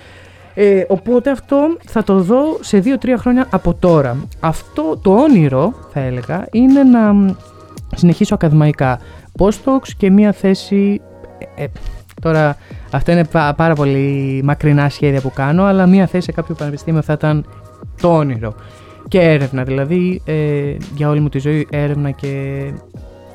[0.54, 4.16] Ε, οπότε αυτό θα το δω σε 2-3 χρόνια από τώρα.
[4.40, 7.34] Αυτό το όνειρο, θα έλεγα, είναι να
[7.94, 8.98] συνεχίσω ακαδημαϊκά
[9.38, 11.00] postdocs και μια θέση
[11.54, 11.66] ε,
[12.20, 12.56] τώρα
[12.90, 13.24] αυτό είναι
[13.56, 17.46] πάρα πολύ μακρινά σχέδια που κάνω, αλλά μία θέση σε κάποιο πανεπιστήμιο θα ήταν
[18.00, 18.54] το όνειρο.
[19.08, 22.62] Και έρευνα, δηλαδή ε, για όλη μου τη ζωή έρευνα και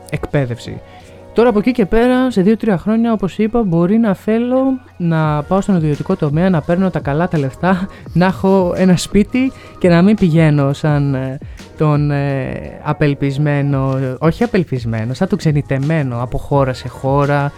[0.10, 0.82] εκπαίδευση.
[1.38, 5.62] Τώρα από εκεί και πέρα, σε 2-3 χρόνια, όπως είπα, μπορεί να θέλω να πάω
[5.62, 10.02] στον ιδιωτικό τομέα, να παίρνω τα καλά τα λεφτά, να έχω ένα σπίτι και να
[10.02, 11.38] μην πηγαίνω σαν ε,
[11.78, 17.52] τον ε, απελπισμένο, όχι απελπισμένο, σαν τον ξενιτεμένο από χώρα σε χώρα,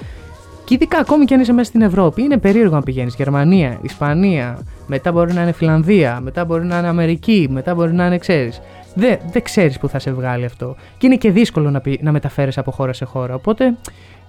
[0.69, 4.59] και ειδικά ακόμη και αν είσαι μέσα στην Ευρώπη, είναι περίεργο να πηγαίνεις Γερμανία, Ισπανία,
[4.87, 8.61] μετά μπορεί να είναι Φιλανδία, μετά μπορεί να είναι Αμερική, μετά μπορεί να είναι ξέρεις.
[8.95, 10.75] Δεν, δεν ξέρεις που θα σε βγάλει αυτό.
[10.97, 13.33] Και είναι και δύσκολο να, να μεταφέρει από χώρα σε χώρα.
[13.33, 13.77] Οπότε,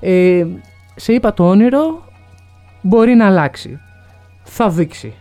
[0.01, 0.47] ε,
[0.95, 2.05] σε είπα το όνειρο,
[2.83, 3.81] μπορεί να αλλάξει.
[4.43, 5.15] Θα δείξει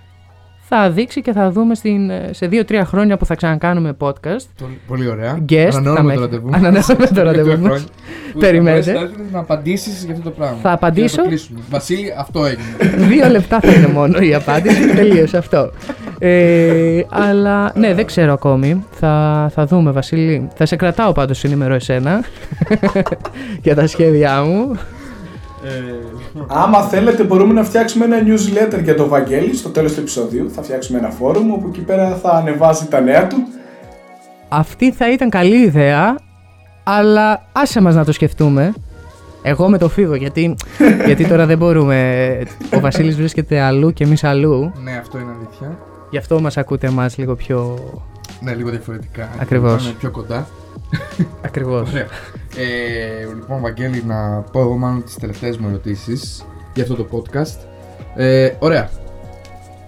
[0.69, 4.65] θα δείξει και θα δούμε στην, σε δύο-τρία χρόνια που θα ξανακάνουμε podcast.
[4.87, 5.37] Πολύ ωραία.
[5.49, 6.49] Guest, Ανανεώνουμε το ραντεβού.
[6.53, 7.85] Ανανεώνουμε το ραντεβού μας.
[8.39, 9.09] Περιμένετε.
[9.31, 10.57] να απαντήσεις για αυτό το πράγμα.
[10.61, 11.21] Θα απαντήσω.
[11.69, 13.07] Βασίλη, αυτό έγινε.
[13.09, 14.87] Δύο λεπτά θα είναι μόνο η απάντηση.
[14.95, 15.71] Τελείωσε αυτό.
[16.19, 18.85] Ε, αλλά ναι, δεν ξέρω ακόμη.
[18.91, 20.47] Θα, θα δούμε, Βασίλη.
[20.55, 22.23] Θα σε κρατάω πάντως ενήμερο εσένα
[23.61, 24.77] για τα σχέδιά μου.
[25.63, 25.69] Ε,
[26.47, 30.51] Άμα θέλετε μπορούμε να φτιάξουμε ένα newsletter για το Βαγγέλη στο τέλος του επεισοδίου.
[30.51, 33.37] Θα φτιάξουμε ένα φόρουμ όπου εκεί πέρα θα ανεβάζει τα νέα του.
[34.49, 36.15] Αυτή θα ήταν καλή ιδέα,
[36.83, 38.73] αλλά άσε μας να το σκεφτούμε.
[39.41, 40.55] Εγώ με το φύγω, γιατί,
[41.05, 42.39] γιατί τώρα δεν μπορούμε.
[42.75, 44.71] Ο Βασίλης βρίσκεται αλλού και εμείς αλλού.
[44.83, 45.77] Ναι, αυτό είναι αλήθεια.
[46.09, 47.77] Γι' αυτό μας ακούτε εμάς λίγο πιο...
[48.41, 49.29] Ναι, λίγο διαφορετικά.
[49.39, 49.85] Ακριβώς.
[49.85, 50.47] Είναι πιο κοντά.
[51.45, 51.93] Ακριβώς.
[51.93, 52.05] Ε,
[53.35, 57.67] λοιπόν, Βαγγέλη, να πω εγώ μάλλον τις τελευταίες μου ερωτήσεις για αυτό το podcast.
[58.15, 58.89] Ε, ωραία.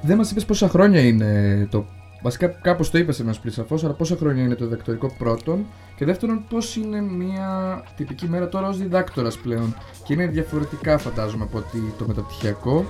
[0.02, 1.86] Δεν μας είπες πόσα χρόνια είναι το.
[2.24, 5.66] Βασικά, κάπως το είπες ένα πριν σαφώς, αλλά πόσα χρόνια είναι το διδακτορικό πρώτον.
[5.96, 9.76] Και δεύτερον, πώς είναι μια τυπική μέρα τώρα ως διδάκτορας πλέον.
[10.04, 12.86] Και είναι διαφορετικά, φαντάζομαι, από ότι το μεταπτυχιακό.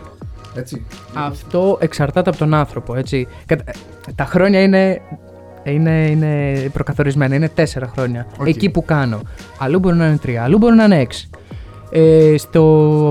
[0.56, 0.86] Έτσι.
[1.14, 3.28] Αυτό εξαρτάται από τον άνθρωπο, έτσι.
[4.16, 5.02] Τα χρόνια είναι
[5.64, 8.28] είναι, είναι προκαθορισμένα, είναι τέσσερα χρόνια.
[8.46, 9.20] Εκεί που κάνω.
[9.58, 11.30] Αλλού μπορεί να είναι τρία, αλλού μπορεί να είναι έξι.
[11.92, 12.64] Ε, στο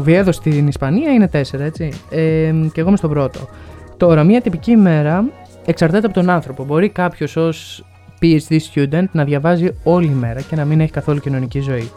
[0.05, 1.93] Βιέδο στην Ισπανία είναι τέσσερα, έτσι.
[2.11, 3.49] Ε, και εγώ είμαι στον πρώτο.
[3.97, 5.25] Τώρα, μια τυπική ημέρα
[5.65, 6.65] εξαρτάται από τον άνθρωπο.
[6.65, 7.85] Μπορεί κάποιος ως
[8.21, 11.91] PhD student να διαβάζει όλη μέρα και να μην έχει καθόλου κοινωνική ζωή.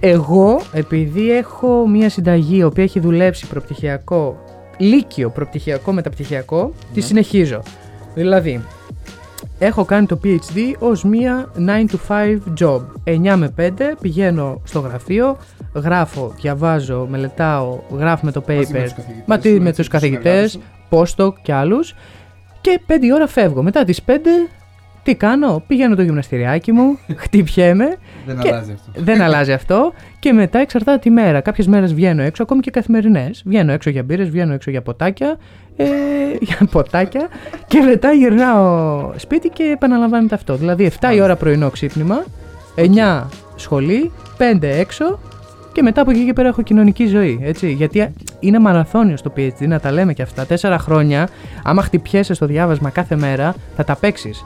[0.00, 4.44] Εγώ, επειδή έχω μια συνταγή η οποία έχει δουλέψει προπτυχιακό,
[4.76, 7.06] λύκειο, προπτυχιακό, μεταπτυχιακό, τη ναι.
[7.06, 7.62] συνεχίζω.
[8.14, 8.64] Δηλαδή,
[9.58, 12.80] έχω κάνει το PhD ως μία 9 to 5 job.
[13.04, 15.36] 9 με 5 πηγαίνω στο γραφείο,
[15.74, 18.86] γράφω, διαβάζω, μελετάω, γράφω με το paper,
[19.26, 20.58] μαζί με τους καθηγητές,
[20.90, 21.94] postdoc και άλλους
[22.60, 23.62] και 5 ώρα φεύγω.
[23.62, 24.10] Μετά τις 5
[25.08, 27.96] Τι κάνω, πηγαίνω το γυμναστηριάκι μου, χτυπιέμαι.
[28.26, 29.02] Δεν Και- αλλάζει αυτό.
[29.02, 29.92] Δεν αλλάζει αυτό.
[30.18, 31.40] Και μετά εξαρτάται τη μέρα.
[31.40, 33.42] Κάποιες μέρες βγαίνω έξω, ακόμη και καθημερινές.
[33.46, 35.36] Βγαίνω έξω για μπύρες, βγαίνω έξω για ποτάκια.
[35.76, 35.84] Ε,
[36.48, 37.28] για ποτάκια.
[37.66, 40.54] Και μετά γυρνάω σπίτι και επαναλαμβάνεται αυτό.
[40.56, 42.24] Δηλαδή 7 η ώρα πρωινό ξύπνημα,
[42.76, 43.22] 9
[43.56, 45.18] σχολή, 5 έξω.
[45.72, 47.38] Και μετά από εκεί και πέρα έχω κοινωνική ζωή.
[47.42, 47.72] Έτσι.
[47.72, 50.46] Γιατί είναι μαραθώνιος στο PhD, να τα λέμε και αυτά.
[50.46, 51.28] Τέσσερα χρόνια,
[51.62, 54.44] άμα χτυπιέσαι στο διάβασμα κάθε μέρα, θα τα παίξεις.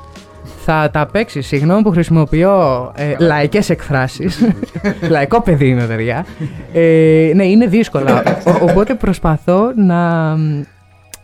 [0.64, 1.40] Θα τα παίξει.
[1.40, 4.38] Συγγνώμη που χρησιμοποιώ ε, λαϊκές εκφράσεις.
[5.10, 6.26] Λαϊκό παιδί είμαι, παιδιά.
[6.72, 8.22] Ε, ναι, είναι δύσκολα.
[8.46, 10.34] Ο- οπότε προσπαθώ να,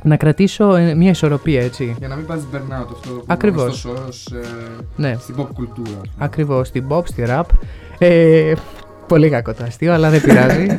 [0.03, 1.95] να κρατήσω ε, μια ισορροπία, έτσι.
[1.99, 3.85] Για να μην πας burnout αυτό που Ακριβώς.
[3.85, 4.47] είναι γνωστός όρος ε,
[4.97, 6.01] Ναι, στην pop κουλτούρα.
[6.19, 6.69] ακριβώς.
[6.69, 7.43] Στην pop, στη rap.
[7.99, 8.53] Ε,
[9.07, 10.67] πολύ κακό το αστείο, αλλά δεν πειράζει.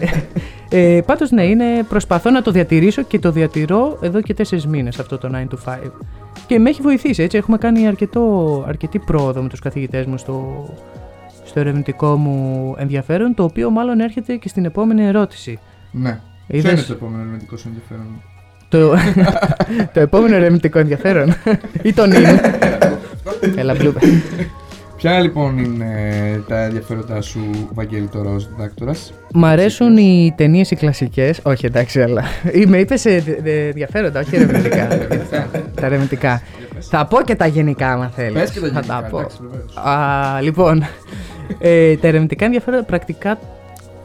[0.71, 4.99] Ε, Πάντως, ναι, είναι, προσπαθώ να το διατηρήσω και το διατηρώ εδώ και τέσσερις μήνες
[4.99, 5.77] αυτό το 9 to 5.
[6.47, 7.37] Και με έχει βοηθήσει, έτσι.
[7.37, 10.65] Έχουμε κάνει αρκετό, αρκετή πρόοδο με τους καθηγητές μου στο,
[11.45, 15.59] στο ερευνητικό μου ενδιαφέρον, το οποίο μάλλον έρχεται και στην επόμενη ερώτηση.
[15.91, 16.19] Ναι.
[16.47, 18.21] Ποιο Είδες είναι το επόμενο ερευνητικό σου ενδιαφέρον;
[18.69, 18.95] το,
[19.93, 21.33] το επόμενο ερευνητικό ενδιαφέρον;
[21.83, 22.25] Ή το νυν.
[23.55, 23.99] Έλα, μπλούπε.
[24.99, 25.93] Ποια λοιπόν είναι
[26.47, 27.39] τα ενδιαφέροντά σου,
[27.73, 31.39] Βαγγέλη, τώρα ως διδάκτορας; Μ' αρέσουν οι ταινίες οι κλασικές.
[31.43, 32.23] Όχι, εντάξει, αλλά.
[32.53, 32.95] Ή με είπε
[33.67, 34.87] ενδιαφέροντα, όχι ερευνητικά.
[35.79, 36.41] τα ερευνητικά.
[36.79, 38.33] Θα πω και τα γενικά, άμα θέλεις.
[38.41, 39.17] Πες και τα Θα γενικά, τα πω.
[39.19, 39.75] εντάξει, βεβαίως.
[39.77, 40.83] Α, λοιπόν,
[41.59, 43.39] ε, τα ερευνητικά ενδιαφέροντα πρακτικά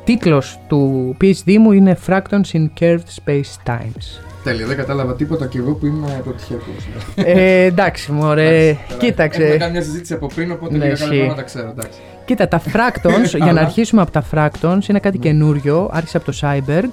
[0.05, 4.34] τίτλος του PhD μου είναι Fractals in Curved Space Times.
[4.45, 6.89] Τέλεια, δεν κατάλαβα τίποτα και εγώ που είμαι πρωτοτυχιακός.
[7.15, 9.57] ε, εντάξει, μωρέ, Εντάξει, τώρα, Έχουμε κοίταξε.
[9.59, 11.07] κάνει μια συζήτηση από πριν, οπότε Ναι, λίγα ισχύει.
[11.09, 11.69] καλά πράγματα ξέρω.
[11.71, 11.99] Εντάξει.
[12.25, 15.25] Κοίτα, τα fractals, για να Αλλά- αρχίσουμε από τα fractals, είναι κάτι Ναι.
[15.25, 16.91] καινούριο, άρχισε από το Cyberg.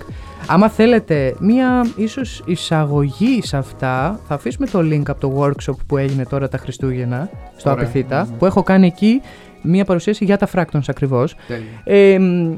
[0.48, 5.98] Άμα θέλετε μία ίσως εισαγωγή σε αυτά, θα αφήσουμε το link από το workshop που
[5.98, 8.36] έγινε τώρα τα Χριστούγεννα, στο Ωραία, Απιθύτα, ναι, ναι.
[8.38, 9.22] που έχω κάνει εκεί
[9.62, 11.36] μία παρουσίαση για τα fractons ακριβώς.
[11.48, 11.64] Τέλεια.
[11.84, 12.54] Ε, μ,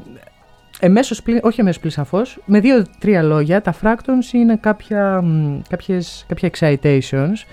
[0.84, 6.24] εμμέσως πλην, όχι εμμέσως πλην σαφώς, με δύο-τρία λόγια, τα fractons είναι κάποια, μ, κάποιες,
[6.28, 7.46] κάποια excitations.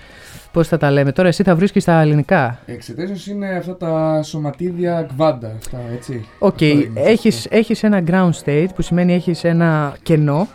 [0.52, 5.02] Πώς θα τα λέμε, τώρα εσύ θα βρίσκεις τα ελληνικά; Excitations είναι αυτά τα σωματίδια
[5.14, 6.26] κβάντα, αυτά, έτσι.
[6.38, 7.56] Οκ, Αυτό είναι έχεις, ουσιαστικά.
[7.56, 10.48] έχεις ένα ground state που σημαίνει έχεις ένα κενό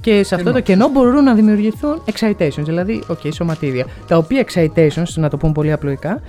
[0.00, 0.52] και σε αυτό Κενό.
[0.58, 3.86] το κενό μπορούν να δημιουργηθούν excitations, δηλαδή, οκ, σωματίδια.
[4.08, 6.20] Τα οποία excitations, να το πούμε πολύ απλοϊκά,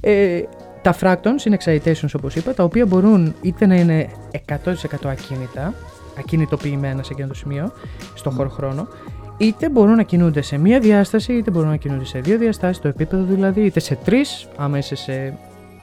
[0.00, 0.40] ε,
[0.84, 4.08] τα fractons είναι excitations όπως είπα, τα οποία μπορούν είτε να είναι
[4.48, 5.74] 100% ακίνητα,
[6.18, 7.72] ακινητοποιημένα σε εκείνο το σημείο,
[8.14, 8.34] στο Mm.
[8.36, 8.88] χώρο χρόνο,
[9.36, 12.88] είτε μπορούν να κινούνται σε μία διάσταση, είτε μπορούν να κινούνται σε δύο διαστάσεις, το
[12.88, 15.38] επίπεδο δηλαδή, είτε σε τρεις, άμα είσαι σε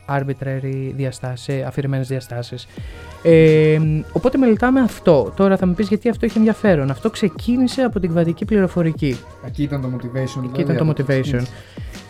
[0.10, 2.68] arbitrary διαστάσεις, σε αφηρημένες διαστάσεις.
[3.24, 3.80] Ε,
[4.12, 5.34] οπότε μελετάμε αυτό.
[5.36, 6.90] Τώρα θα μου πεις γιατί αυτό έχει ενδιαφέρον.
[6.90, 9.18] Αυτό ξεκίνησε από την κβαντική πληροφορική.
[9.46, 10.44] Εκεί ήταν το motivation.
[10.44, 11.42] Εκεί δηλαδή, ήταν το από motivation.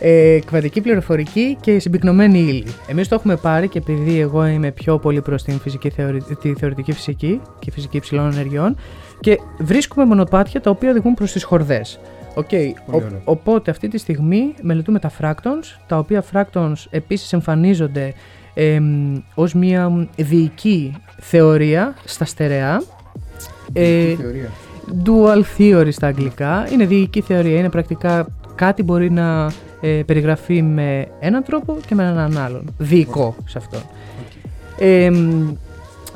[0.04, 2.64] Ε, κβαντική πληροφορική και συμπυκνωμένη ύλη.
[2.86, 6.22] Εμείς το έχουμε πάρει και επειδή εγώ είμαι πιο πολύ προς την φυσική θεωρη...
[6.40, 8.76] τη θεωρητική φυσική και φυσική υψηλών ενεργειών
[9.20, 12.00] και βρίσκουμε μονοπάτια τα οποία οδηγούν προς τις χορδές.
[12.34, 13.20] Οκ, Πολύ ο- ωραία.
[13.24, 18.14] οπότε αυτή τη στιγμή μελετούμε τα fractons, τα οποία fractons επίσης εμφανίζονται
[18.54, 22.82] εμ, ως μια δυική θεωρία στα στερεά.
[23.72, 24.50] Ε, Ε, θεωρία.
[25.04, 26.68] dual theory στα αγγλικά.
[26.72, 27.58] Είναι διοική θεωρία.
[27.58, 29.50] Είναι πρακτικά κάτι μπορεί να
[29.84, 32.74] ε, περιγραφεί με έναν τρόπο και με έναν άλλον.
[32.78, 33.80] Διοικό σε αυτόν.
[34.78, 35.52] Ε, μ,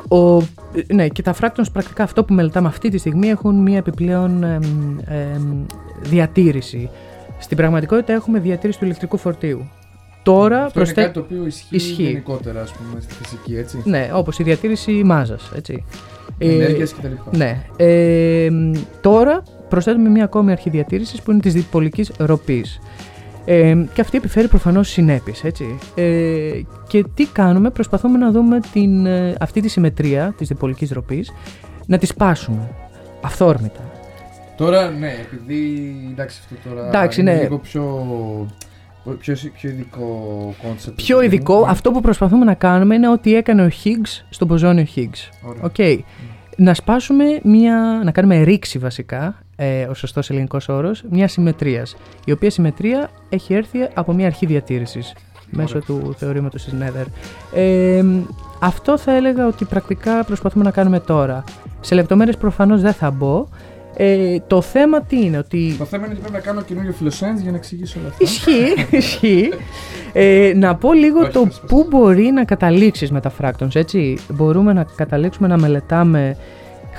[0.08, 3.76] ο, ε, ναι, και τα fractals πρακτικά αυτό που μελετάμε αυτή τη στιγμή έχουν μια
[3.78, 4.60] επιπλέον εμ,
[5.06, 5.64] εμ,
[6.00, 6.90] διατήρηση.
[7.38, 9.68] Στην πραγματικότητα έχουμε διατήρηση του ηλεκτρικού φορτίου.
[10.22, 12.02] Τώρα Αυτό είναι προσθέ- κάτι το οποίο ισχύει, ισχύει.
[12.02, 13.80] γενικότερα, ας πούμε, στη φυσική, έτσι.
[13.84, 15.84] Ναι, όπως η διατήρηση μάζας, έτσι.
[16.38, 17.24] Ε, Ενέργειας και τα λοιπά.
[17.36, 17.62] Ναι.
[17.76, 22.78] Ε, μ, τώρα προσθέτουμε μία ακόμη αρχή διατήρησης που είναι της διπολικής ροπής.
[23.48, 25.78] Ε, και αυτή επιφέρει προφανώς συνέπειες, έτσι.
[25.94, 31.32] Ε, και τι κάνουμε, προσπαθούμε να δούμε την, ε, αυτή τη συμμετρία της διπολικής ροπής,
[31.86, 32.70] να τη σπάσουμε
[33.22, 33.80] αυθόρμητα.
[34.56, 37.40] Τώρα, ναι, επειδή εντάξει αυτό τώρα Εντάξει, είναι ναι.
[37.40, 37.84] λίγο πιο,
[39.18, 40.08] πιο, πιο ειδικό
[40.62, 40.96] concept.
[40.96, 45.48] Πιο ειδικό, αυτό που προσπαθούμε να κάνουμε είναι ό,τι έκανε ο Higgs στο μποζόνιο Higgs.
[45.48, 45.62] Ωραία.
[45.62, 46.04] Οκ.
[46.56, 48.00] Να σπάσουμε μια.
[48.04, 51.96] να κάνουμε ρήξη βασικά, ε, ο σωστός ελληνικός όρος, μια συμμετρίας.
[52.24, 55.14] Η οποία συμμετρία έχει έρθει από μια αρχή διατήρησης
[55.50, 57.06] μέσω του θεωρήματος της Noether.
[57.54, 58.04] Ε,
[58.60, 61.44] αυτό θα έλεγα ότι πρακτικά προσπαθούμε να κάνουμε τώρα.
[61.80, 63.48] Σε λεπτομέρειες προφανώς δεν θα μπω.
[63.98, 67.40] Ε, το θέμα τι είναι, ότι Το θέμα είναι ότι πρέπει να κάνω καινούριο φιλοσένς
[67.40, 68.24] για να εξηγήσω όλα αυτά.
[68.24, 69.48] Ισχύει, ισχύει.
[70.12, 71.70] Ε, να πω λίγο Όχι, το πες, πες.
[71.70, 74.18] πού μπορεί να καταλήξεις με τα fractons, έτσι.
[74.32, 76.36] Μπορούμε να καταλήξουμε να μελετάμε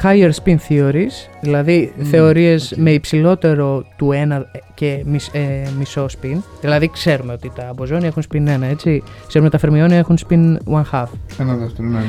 [0.04, 2.78] higher spin theories, δηλαδή Μμμ, θεωρίες οκ.
[2.78, 5.40] με υψηλότερο του 1 και μισ- ε,
[5.78, 6.38] μισό spin.
[6.62, 9.04] Δηλαδή ξέρουμε ότι τα μποζόνια έχουν spin 1, έτσι.
[9.28, 11.08] Ξέρουμε ότι τα φερμιόνια έχουν spin 1 half.
[11.40, 12.06] Ένα δεύτερο, ναι, ναι.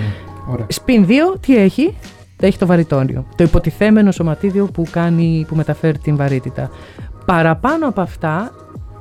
[0.53, 0.66] Ωραία.
[0.74, 1.94] Spin 2 τι έχει;
[2.40, 3.27] Έχει το βαρυτόνιο.
[3.37, 6.70] Το υποτιθέμενο σωματίδιο που, κάνει, που μεταφέρει την βαρύτητα.
[7.27, 8.53] Παραπάνω από αυτά,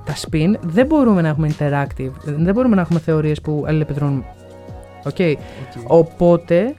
[0.05, 4.23] τα spin δεν μπορούμε να έχουμε interactive, δεν μπορούμε να έχουμε θεωρίες που αλληλεπιδρούν.
[5.05, 5.15] OK.
[5.19, 5.37] OK.
[5.87, 6.75] Οπότε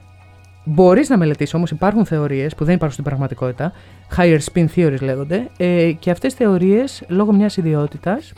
[0.63, 3.71] μπορείς να μελετήσεις, όμως υπάρχουν θεωρίες που δεν υπάρχουν στην πραγματικότητα,
[4.17, 8.33] higher spin theories λέγονται, ε, και αυτές οι θεωρίες λόγω μιας ιδιότητας ε,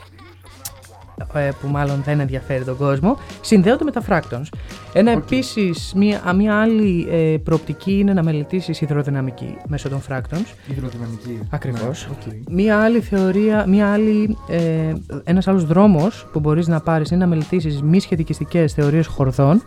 [1.60, 4.46] που μάλλον δεν ενδιαφέρει τον κόσμο, συνδέονται με τα fractons.
[4.92, 5.18] Ένα Οκ.
[5.18, 10.46] επίσης, μια, α, μια άλλη ε, προοπτική είναι να μελετήσεις υδροδυναμική μέσω των fractons.
[10.66, 11.38] Υδροδυναμική.
[11.50, 12.08] Ακριβώς.
[12.08, 12.50] Ναι, οκ.
[12.50, 14.92] Μία άλλη θεωρία, μία άλλη, ε,
[15.24, 19.62] ένας άλλος δρόμος που μπορείς να πάρεις είναι να μελετήσεις μη σχετικιστικές θεωρίες χορδών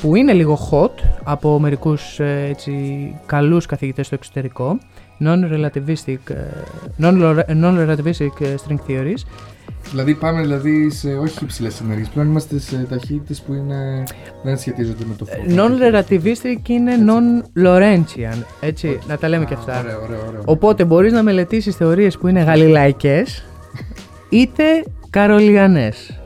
[0.00, 2.72] που είναι λίγο hot από μερικούς ε, έτσι,
[3.26, 4.78] καλούς καθηγητές στο εξωτερικό
[5.20, 6.36] non-relativistic, ε,
[7.00, 9.22] non- non-relativistic ε, string theories
[9.90, 12.04] Δηλαδή πάμε δηλαδή σε όχι υψηλές ενέργειες.
[12.12, 14.02] Πλέον είμαστε σε ταχύτητες που είναι,
[14.42, 15.36] δεν σχετίζονται με το φως.
[15.48, 19.08] non-relativistic είναι non-Lorentzian έτσι, Οκ.
[19.08, 20.42] να τα λέμε Α, και αυτά Ωραίο, ωραίο, ωραίο.
[20.44, 23.44] Οπότε μπορείς να μελετήσεις θεωρίες που είναι γαλιλαϊκές
[24.28, 24.64] είτε
[25.10, 26.20] καρολιανές.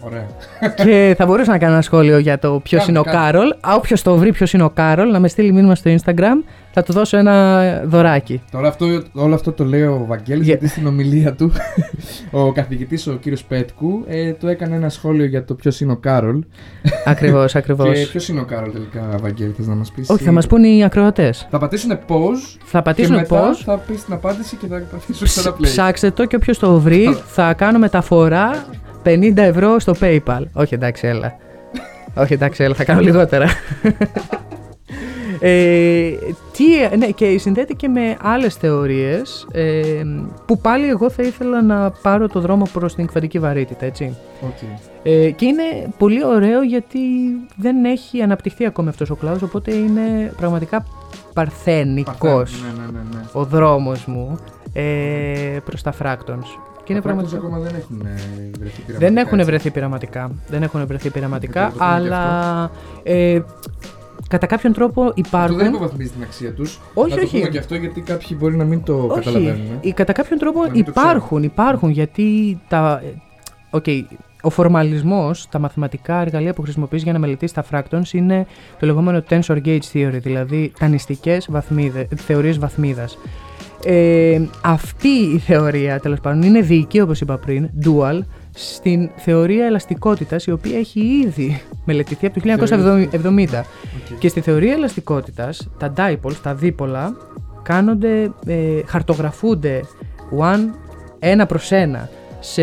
[0.00, 0.26] Ωραία.
[0.84, 3.18] και θα μπορούσα να κάνω ένα σχόλιο για το ποιος Κάνε, είναι ο κάνε.
[3.18, 3.54] Κάρολ.
[3.76, 6.92] Όποιος το βρει ποιος είναι ο Κάρολ, να με στείλει μήνυμα στο Instagram, θα του
[6.92, 8.42] δώσω ένα δωράκι.
[8.50, 11.52] Τώρα αυτό, όλο αυτό το λέει ο Βαγγέλης Για- γιατί στην ομιλία του
[12.30, 15.96] ο καθηγητής ο κύριος Πέτκου ε, του έκανε ένα σχόλιο για το ποιος είναι ο
[15.96, 16.44] Κάρολ
[17.04, 17.98] ακριβώς, ακριβώς.
[17.98, 20.46] και ποιος είναι ο Κάρολ τελικά Βαγγέλη θες να μας πεις; Όχι, θα ή- μας
[20.46, 21.46] πούνε οι ακροατές.
[21.50, 23.62] Θα πατήσουν pause Θα και πατήσουν μετά pause.
[23.64, 25.62] θα πεις την απάντηση και θα πατήσουν ξανά play.
[25.62, 27.16] Ψάξτε το και όποιος το βρει, Καλά.
[27.26, 28.64] θα κάνω μεταφορά
[29.04, 30.42] 50 ευρώ στο PayPal.
[30.52, 31.36] Όχι, εντάξει, έλα.
[32.14, 33.46] Όχι, εντάξει, έλα, θα κάνω λιγότερα.
[35.42, 36.10] Ε,
[36.52, 40.02] τι, ναι, και συνδέεται και με άλλες θεωρίες ε,
[40.46, 44.16] που πάλι εγώ θα ήθελα να πάρω το δρόμο προς την κβαντική βαρύτητα, έτσι.
[44.40, 44.56] Οκ.
[45.02, 45.62] Ε, και είναι
[45.98, 46.98] πολύ ωραίο γιατί
[47.56, 50.84] δεν έχει αναπτυχθεί ακόμη αυτός ο κλάδος, οπότε είναι πραγματικά
[51.34, 53.22] παρθένικος Παρθένο, Ναι, ναι, ναι, ναι.
[53.32, 54.38] ο δρόμος μου
[54.72, 54.82] ε,
[55.64, 56.69] προς τα fractons.
[56.84, 57.36] Και είναι Τα fractons πραγματικά...
[57.36, 58.98] ακόμα δεν έχουν ε, βρεθεί πειραματικά.
[58.98, 59.50] Δεν έχουν έτσι.
[59.50, 60.30] βρεθεί πειραματικά.
[60.48, 62.70] Δεν έχουν βρεθεί πειραματικά, το πούμε και αλλά
[63.02, 63.40] ε,
[64.28, 65.56] κατά κάποιον τρόπο Αυτό υπάρχουν.
[65.56, 66.80] δεν υποβαθμίζει την αξία τους.
[66.94, 67.36] Όχι, να το όχι.
[67.38, 69.78] πούμε και αυτό γιατί κάποιοι μπορεί να μην το Όχι, καταλαβαίνουν.
[69.82, 73.00] ε, κατά κάποιον τρόπο Να μην το υπάρχουν, υπάρχουν γιατί τα.
[73.04, 73.14] ε,
[73.70, 73.84] Οκ,
[74.42, 78.46] ο φορμαλισμός, τα μαθηματικά εργαλεία που χρησιμοποιείς για να μελετήσεις τα fractons είναι
[78.78, 83.18] το λεγόμενο tensor gauge theory, δηλαδή τανυστικές βαθμίδε, θεωρίες βαθμίδας.
[83.84, 88.18] Ε, αυτή η θεωρία, τέλος πάντων, είναι δυική, όπως είπα πριν, dual,
[88.54, 93.64] στην θεωρία ελαστικότητας, η οποία έχει ήδη μελετηθεί από το 1970.
[94.12, 94.18] Οκ.
[94.18, 97.16] Και στη θεωρία ελαστικότητας, τα dipoles, τα δίπολα,
[97.62, 99.80] κάνονται, ε, χαρτογραφούνται
[100.38, 100.74] one,
[101.18, 102.08] ένα προς ένα
[102.40, 102.62] σε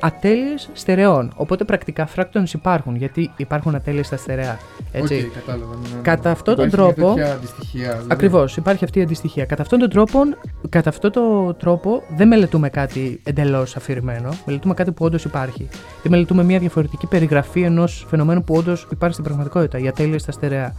[0.00, 1.32] ατέλειες στερεών.
[1.36, 4.58] Οπότε πρακτικά fractons υπάρχουν, γιατί υπάρχουν ατέλειες στα στερεά.
[4.92, 5.14] Έτσι.
[5.28, 5.74] Οκ, κατάλαβα.
[5.74, 6.02] ναι, ναι.
[6.02, 8.06] Κατά αυτόν τον Υπάρχει μια τρόπο- τέτοια αντιστοιχία, δηλαδή.
[8.10, 9.44] Ακριβώς, υπάρχει αυτή η αντιστοιχία.
[9.44, 10.20] Κατά αυτόν τον τρόπο,
[10.68, 14.28] κατά αυτόν τον τρόπο δεν μελετούμε κάτι εντελώς αφηρημένο.
[14.46, 15.68] Μελετούμε κάτι που όντως υπάρχει.
[16.02, 20.32] Δεν μελετούμε μια διαφορετική περιγραφή ενός φαινομένου που όντως υπάρχει στην πραγματικότητα, η ατέλεια στα
[20.32, 20.74] στερεά.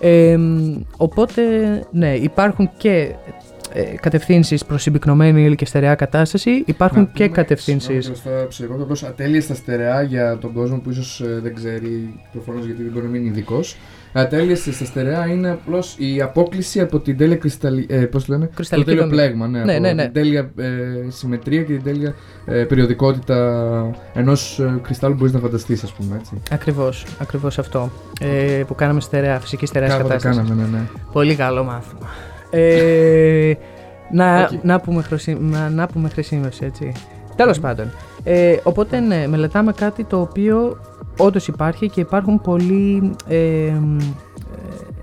[0.00, 1.42] Ε, μ, οπότε,
[1.92, 3.14] ναι, υπάρχουν και
[3.76, 8.04] ε, κατευθύνσεις προς συμπυκνωμένη και στερεά κατάσταση, υπάρχουν Να και πούμε, κατευθύνσεις.
[8.04, 12.64] συγγνώμη, θα ψεγώ απλώ ατέλειε στα στερεά για τον κόσμο που ίσως δεν ξέρει, προφανώς
[12.64, 13.76] γιατί δεν μπορεί να μείνει ειδικός.
[14.16, 17.86] Ατέλειε στα στερεά είναι απλώς η απόκληση από την τέλεια κρυσταλλι...
[17.88, 19.22] ε, πώς λένε, Κρυσταλλική το τέλειο δομή.
[19.22, 19.46] πλέγμα.
[19.48, 20.02] Ναι, Ναι, από ναι, ναι.
[20.02, 20.70] Την τέλεια ε,
[21.08, 22.14] συμμετρία και την τέλεια
[22.46, 26.42] ε, περιοδικότητα ενός ε, κρυστάλλου που μπορείς να φανταστείς, ας πούμε έτσι.
[26.50, 30.38] Ακριβώς, ακριβώς αυτό ε, που κάναμε στερεά, φυσική στερεά Κάπου το κατάσταση.
[30.38, 30.82] κάναμε, ναι, ναι.
[31.12, 32.08] Πολύ καλό μάθημα.
[32.54, 33.54] Ε,
[34.10, 34.50] να, Οκ.
[34.62, 36.92] να, πούμε χρωσί, να, να πούμε χρησιμεύση, έτσι.
[37.36, 37.90] Τέλος πάντων.
[38.24, 40.78] Ε, οπότε ναι, μελετάμε κάτι το οποίο
[41.16, 43.72] όντως υπάρχει και υπάρχουν πολύ ε, ε,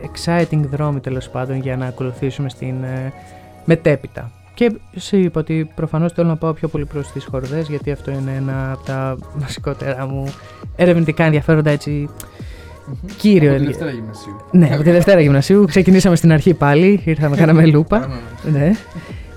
[0.02, 3.14] exciting δρόμοι τέλος πάντων για να ακολουθήσουμε στην ε,
[3.66, 4.32] μετέπειτα.
[4.54, 8.12] Και σου είπα ότι προφανώς θέλω να πάω πιο πολύ προς τις χορδές γιατί αυτό
[8.12, 10.34] είναι ένα από τα βασικότερα μου
[10.76, 12.10] ερευνητικά ενδιαφέροντα έτσι
[13.18, 13.50] κύριο.
[13.52, 14.36] Από τη ενδια- Δευτέρα Γυμνασίου.
[14.52, 15.66] ναι, από τη Δευτέρα Γυμνασίου.
[15.66, 17.02] Ξεκινήσαμε στην αρχή πάλι.
[17.04, 18.00] Ήρθαμε, κάναμε Ναι, λούπα.
[18.44, 18.60] ναι, ναι.
[18.66, 18.72] ναι.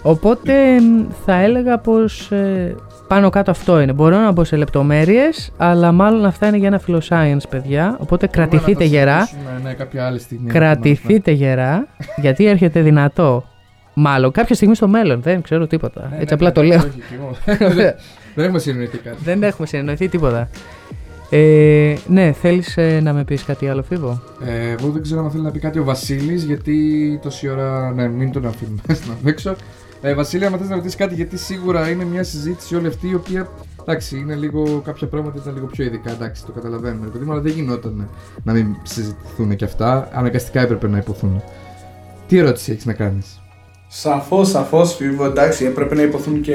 [0.02, 2.74] Οπότε μ, θα έλεγα πως ε,
[3.09, 3.92] πάνω κάτω αυτό είναι.
[3.92, 7.96] Μπορώ να μπω σε λεπτομέρειες, αλλά μάλλον αυτά είναι για ένα philoscience, παιδιά.
[8.00, 9.24] Οπότε κρατηθείτε Μπορούμε να τα γερά.
[9.26, 10.50] συζητήσουμε, Ναι, κάποια άλλη στιγμή.
[10.50, 13.44] Κρατηθείτε γερά, γιατί έρχεται δυνατό.
[13.94, 15.22] Μάλλον κάποια στιγμή στο μέλλον.
[15.22, 16.00] Δεν ξέρω τίποτα.
[16.00, 16.78] Ναι, Έτσι ναι, απλά ναι, το λέω.
[16.78, 17.57] όχι, κι εγώ.
[17.74, 17.94] Δεν-
[18.35, 19.16] Δεν έχουμε συνεννοηθεί κάτι.
[19.24, 20.48] Δεν έχουμε συνεννοηθεί τίποτα.
[21.37, 25.31] Ε, ναι, θέλεις ε, να με πεις κάτι άλλο, Φίβο; Ε, εγώ δεν ξέρω αν
[25.31, 27.92] θέλει να πει κάτι ο Βασίλης, γιατί τόση ώρα.
[27.92, 28.81] Ναι, μην τον αφήνουμε
[29.23, 29.57] να έξω.
[30.03, 33.14] Ε, Βασίλη, αν θες να ρωτήσεις κάτι, γιατί σίγουρα είναι μια συζήτηση όλη αυτή η
[33.14, 33.49] οποία.
[33.81, 34.81] Εντάξει, είναι λίγο.
[34.85, 37.07] Κάποια πράγματα ήταν λίγο πιο ειδικά, εντάξει, το καταλαβαίνουμε.
[37.07, 38.09] Παιδί, αλλά δεν γινόταν
[38.42, 40.09] να μην συζητηθούν και αυτά.
[40.12, 41.42] Αναγκαστικά έπρεπε να υποθούν.
[42.29, 43.40] Τι ερώτηση έχεις να κάνεις;
[43.96, 46.54] Σαφώς, σαφώς, Φίβο, εντάξει, έπρεπε να υποθούν και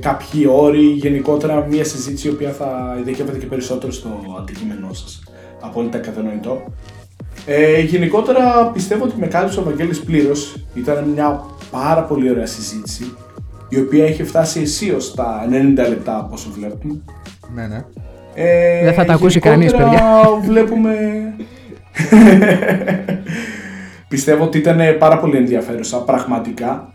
[0.00, 0.80] κάποιοι όροι.
[0.80, 5.22] Γενικότερα, μια συζήτηση η οποία θα ειδικεύεται και περισσότερο στο αντικείμενό σας.
[5.60, 6.64] Απόλυτα κατανοητό.
[7.46, 10.56] Ε, γενικότερα πιστεύω ότι με κάλυψε ο Βαγγέλης πλήρως.
[10.74, 13.16] Ήταν μια πάρα πολύ ωραία συζήτηση
[13.68, 17.00] η οποία έχει φτάσει αισίω στα 90 λεπτά από όσο βλέπουμε.
[17.54, 17.84] Ναι, ναι.
[18.34, 20.24] Ε, Δεν θα τα ακούσει γενικότερα κανείς, παιδιά.
[20.42, 20.94] βλέπουμε...
[24.08, 26.92] Πιστεύω ότι ήταν πάρα πολύ ενδιαφέρουσα, πραγματικά.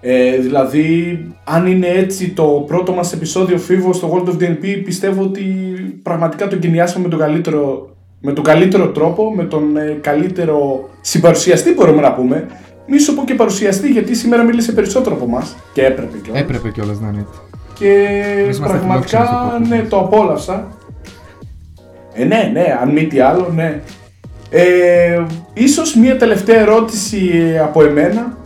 [0.00, 5.22] Ε, δηλαδή, αν είναι έτσι το πρώτο μας επεισόδιο φίβο στο World of DNP, πιστεύω
[5.22, 5.42] ότι
[6.02, 11.72] πραγματικά το εγκαινιάσαμε με τον καλύτερο, με τον καλύτερο τρόπο, με τον ε, καλύτερο συμπαρουσιαστή
[11.72, 12.46] μπορούμε να πούμε.
[12.86, 16.42] Μη σου πω και παρουσιαστή, γιατί σήμερα μίλησε περισσότερο από εμάς και έπρεπε κιόλας.
[16.42, 17.40] Έπρεπε κιόλας να είναι έτσι.
[17.74, 17.92] Και
[18.42, 19.68] Εμείς είμαστε πραγματικά φιλόξενοι στο podcast.
[19.68, 20.68] ναι, το απόλαυσα.
[22.14, 23.80] Ε, ναι, ναι, αν μη τι άλλο, ναι.
[24.50, 25.22] Ε,
[25.54, 28.36] ίσως μία τελευταία ερώτηση ε, από εμένα.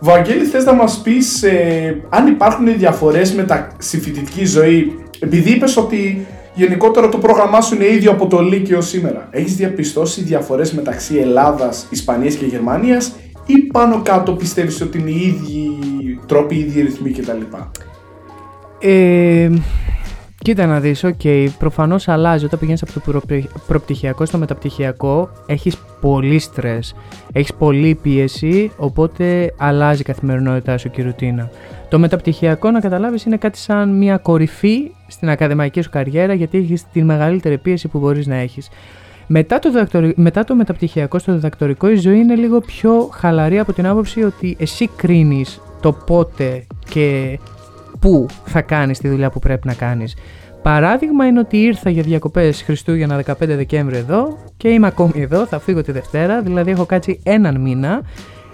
[0.00, 3.68] Βαγγέλη, θες να μας πεις ε, αν υπάρχουν διαφορές μετα...
[3.78, 8.80] στη φοιτητική ζωή, επειδή είπες ότι γενικότερα το πρόγραμμά σου είναι ίδιο από το Λύκειο
[8.80, 9.28] σήμερα.
[9.30, 13.12] Έχεις διαπιστώσει διαφορές μεταξύ Ελλάδας, Ισπανίας και Γερμανίας
[13.46, 15.78] ή πάνω κάτω πιστεύεις ότι είναι οι ίδιοι
[16.26, 17.40] τρόποι, οι ίδιοι ρυθμοί κτλ.
[18.78, 19.50] Ε,
[20.42, 21.20] κοίτα να δεις, οκ,
[21.58, 26.94] προφανώς αλλάζει όταν πηγαίνεις από το προπτυχ- προπτυχιακό στο μεταπτυχιακό έχεις πολύ στρες,
[27.32, 31.50] έχεις πολύ πίεση, οπότε αλλάζει η καθημερινότητά σου και η ρουτίνα.
[31.88, 36.84] Το μεταπτυχιακό να καταλάβεις είναι κάτι σαν μια κορυφή στην ακαδημαϊκή σου καριέρα γιατί έχεις
[36.92, 38.68] τη μεγαλύτερη πίεση που μπορείς να έχεις.
[39.26, 43.72] Μετά το, διδακτορι- μετά το μεταπτυχιακό στο διδακτορικό η ζωή είναι λίγο πιο χαλαρή από
[43.72, 47.38] την άποψη ότι εσύ κρίνεις το πότε και
[48.02, 50.16] πού θα κάνεις τη δουλειά που πρέπει να κάνεις.
[50.62, 55.58] Παράδειγμα είναι ότι ήρθα για διακοπές Χριστούγεννα 15 Δεκέμβρη εδώ και είμαι ακόμη εδώ, θα
[55.58, 58.02] φύγω τη Δευτέρα, δηλαδή έχω κάτσει έναν μήνα.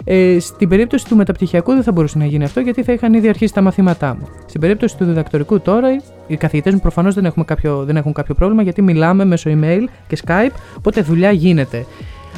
[0.03, 3.29] Ε, στην περίπτωση του μεταπτυχιακού δεν θα μπορούσε να γίνει αυτό γιατί θα είχαν ήδη
[3.29, 4.27] αρχίσει τα μαθήματά μου.
[4.45, 5.87] Στην περίπτωση του διδακτορικού τώρα,
[6.27, 9.83] οι καθηγητές μου προφανώς δεν, έχουμε κάποιο, δεν έχουν κάποιο πρόβλημα γιατί μιλάμε μέσω email
[10.07, 11.85] και Skype, οπότε δουλειά γίνεται.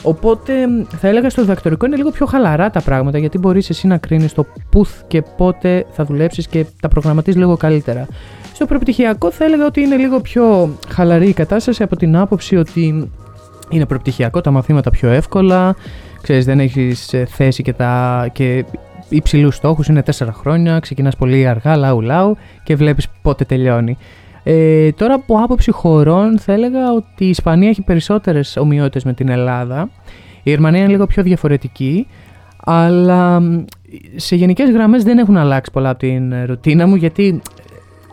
[0.03, 3.87] Οπότε μ, θα έλεγα στο διδακτορικό είναι λίγο πιο χαλαρά τα πράγματα γιατί μπορείς εσύ
[3.87, 8.07] να κρίνεις το πού και πότε θα δουλέψεις και τα προγραμματίζεις λίγο καλύτερα.
[8.53, 13.09] Στο προπτυχιακό θα έλεγα ότι είναι λίγο πιο χαλαρή η κατάσταση από την άποψη ότι
[13.69, 15.75] είναι προπτυχιακό, τα μαθήματα πιο εύκολα,
[16.21, 18.65] ξέρεις δεν έχεις ε, θέση και, τα, και
[19.09, 23.97] υψηλούς στόχους, είναι τέσσερα χρόνια, ξεκινάς πολύ αργά, λαού λαού και βλέπεις πότε τελειώνει.
[24.43, 29.29] Ε, τώρα από άποψη χωρών θα έλεγα ότι η Ισπανία έχει περισσότερες ομοιότητες με την
[29.29, 29.89] Ελλάδα.
[30.43, 32.07] Η Γερμανία είναι λίγο πιο διαφορετική.
[32.63, 33.63] Αλλά μ,
[34.15, 37.41] σε γενικές γραμμές δεν έχουν αλλάξει πολλά από την ε, ρουτίνα μου γιατί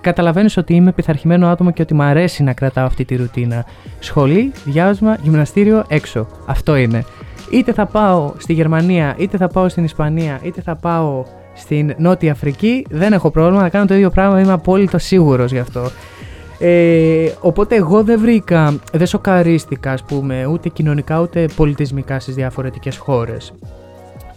[0.00, 3.64] καταλαβαίνεις ότι είμαι πειθαρχημένο άτομο και ότι μου αρέσει να κρατάω αυτή τη ρουτίνα.
[3.98, 6.26] Σχολή, διάβασμα, γυμναστήριο, έξω.
[6.46, 7.04] Αυτό είναι.
[7.50, 12.32] Είτε θα πάω στη Γερμανία, είτε θα πάω στην Ισπανία, είτε θα πάω στην Νότια
[12.32, 15.90] Αφρική, δεν έχω πρόβλημα να κάνω το ίδιο πράγμα, είμαι απόλυτο σίγουρος γι' αυτό.
[16.58, 22.96] Ε, οπότε εγώ δεν βρήκα, δεν σοκαρίστηκα ας πούμε ούτε κοινωνικά ούτε πολιτισμικά στις διαφορετικές
[22.96, 23.52] χώρες.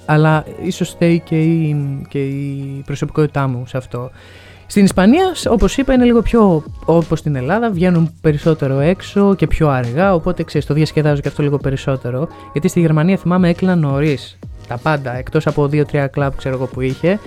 [0.06, 1.76] Αλλά ίσως φταίει και η,
[2.10, 4.12] και η προσωπικότητά μου σε αυτό.
[4.72, 9.70] Στην Ισπανία, όπως είπα, είναι λίγο πιο όπως στην Ελλάδα, βγαίνουν περισσότερο έξω και πιο
[9.70, 12.28] αργά, οπότε ξέρεις, το διασκεδάζω και αυτό λίγο περισσότερο.
[12.52, 14.40] Γιατί στη Γερμανία θυμάμαι έκλειναν νωρίς.
[14.68, 17.20] Τα πάντα, εκτός από 2-3 κλαμπ ξέρω εγώ που είχε.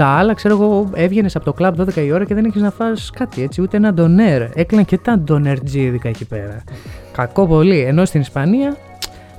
[0.00, 2.70] Τα άλλα, ξέρω εγώ, έβγαινες από το κλαμπ 12 η ώρα και δεν έχεις να
[2.70, 4.42] φας κάτι έτσι, ούτε ένα ντονέρ.
[4.54, 6.62] Έκλειναν και τα ντονερτζίδικα εκεί πέρα.
[7.12, 7.78] Κακό πολύ.
[7.80, 8.76] Ενώ στην Ισπανία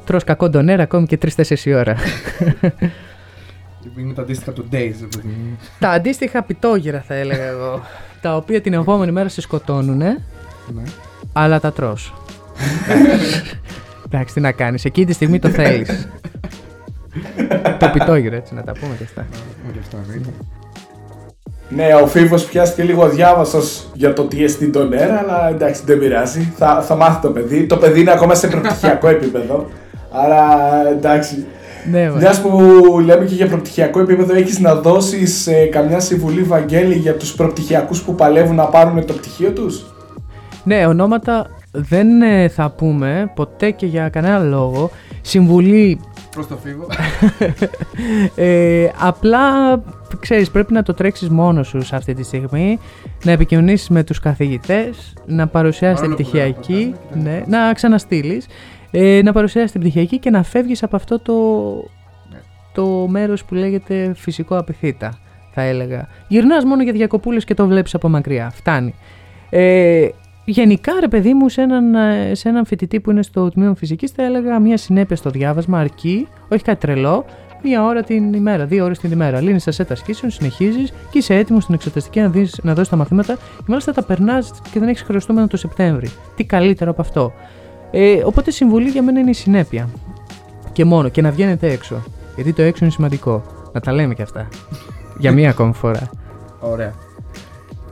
[0.05, 1.95] τρως κακό ντονέρ ακόμη και 3-4 η ώρα.
[3.97, 5.57] Είναι τα αντίστοιχα του Days, ρε παιδί μου.
[5.79, 7.81] τα αντίστοιχα πιτόγυρα θα έλεγα εγώ.
[8.21, 10.17] τα οποία την επόμενη μέρα σε σκοτώνουνε,
[10.75, 10.81] Ναι.
[11.33, 12.13] αλλά τα τρως.
[14.05, 16.07] Εντάξει, τι να κάνεις, εκείνη τη στιγμή το θέλεις.
[17.79, 19.25] Το πιτόγυρο, έτσι, να τα πούμε και αυτά.
[19.69, 20.13] Όχι αυτά, ναι.
[20.13, 20.33] είναι.
[21.75, 23.59] Ναι, ο Φίβος πιάστηκε λίγο διάβαστο
[23.93, 26.53] για το τι εστί τον αέρα, αλλά εντάξει, δεν πειράζει.
[26.57, 27.65] Θα, θα μάθει το παιδί.
[27.65, 29.67] Το παιδί είναι ακόμα σε προπτυχιακό επίπεδο.
[30.11, 30.43] Άρα
[30.89, 31.45] εντάξει.
[31.91, 32.17] Ναι, μα.
[32.17, 37.33] Μια που λέμε και για προπτυχιακό επίπεδο, έχεις να δώσεις καμιά συμβουλή, Βαγγέλη, για τους
[37.33, 39.85] προπτυχιακούς που παλεύουν να πάρουν το πτυχίο τους;
[40.63, 44.91] Ναι, ονόματα δεν ε, θα πούμε ποτέ και για κανένα λόγο.
[45.21, 45.99] Συμβουλή
[46.31, 46.87] Προς το φίβο.
[48.35, 49.75] ε, απλά,
[50.19, 52.79] ξέρεις, πρέπει να το τρέξεις μόνος σου σε αυτή τη στιγμή,
[53.23, 58.47] να επικοινωνήσεις με τους καθηγητές, να παρουσιάσεις την Παρόλο που πτυχιακή, δεν ναι, να ξαναστείλεις,
[58.91, 61.33] ε, να παρουσιάσεις την πτυχιακή και να φεύγεις από αυτό το,
[62.31, 62.39] Ναι.
[62.73, 65.17] το μέρος που λέγεται φυσικό απειθήτα,
[65.53, 66.07] θα έλεγα.
[66.27, 68.51] Γυρνάς μόνο για διακοπούλες και το βλέπεις από μακριά.
[68.55, 68.95] Φτάνει.
[69.49, 70.07] Ε,
[70.45, 74.11] γενικά, ρε παιδί μου, σε έναν, ε, σε έναν φοιτητή που είναι στο τμήμα φυσικής,
[74.11, 77.25] θα έλεγα μια συνέπεια στο διάβασμα αρκεί, όχι κάτι τρελό,
[77.63, 79.41] μία ώρα την ημέρα, δύο ώρες την ημέρα.
[79.41, 82.95] Λύνεις τα σετ ασκήσεων, συνεχίζεις και είσαι έτοιμος στην εξεταστική να, δεις, να δώσεις τα
[82.95, 86.09] μαθήματα και μάλιστα τα περνάς και δεν έχεις χρεωστούμενο το Σεπτέμβρη.
[86.35, 87.33] Τι καλύτερο από αυτό.
[87.91, 89.89] Ε, οπότε συμβουλή για μένα είναι η συνέπεια.
[90.71, 92.03] Και μόνο, και να βγαίνετε έξω.
[92.35, 93.43] Γιατί το έξω είναι σημαντικό.
[93.73, 94.47] Να τα λέμε κι αυτά.
[95.17, 96.09] για μία ακόμη φορά.
[96.59, 96.93] Ωραία.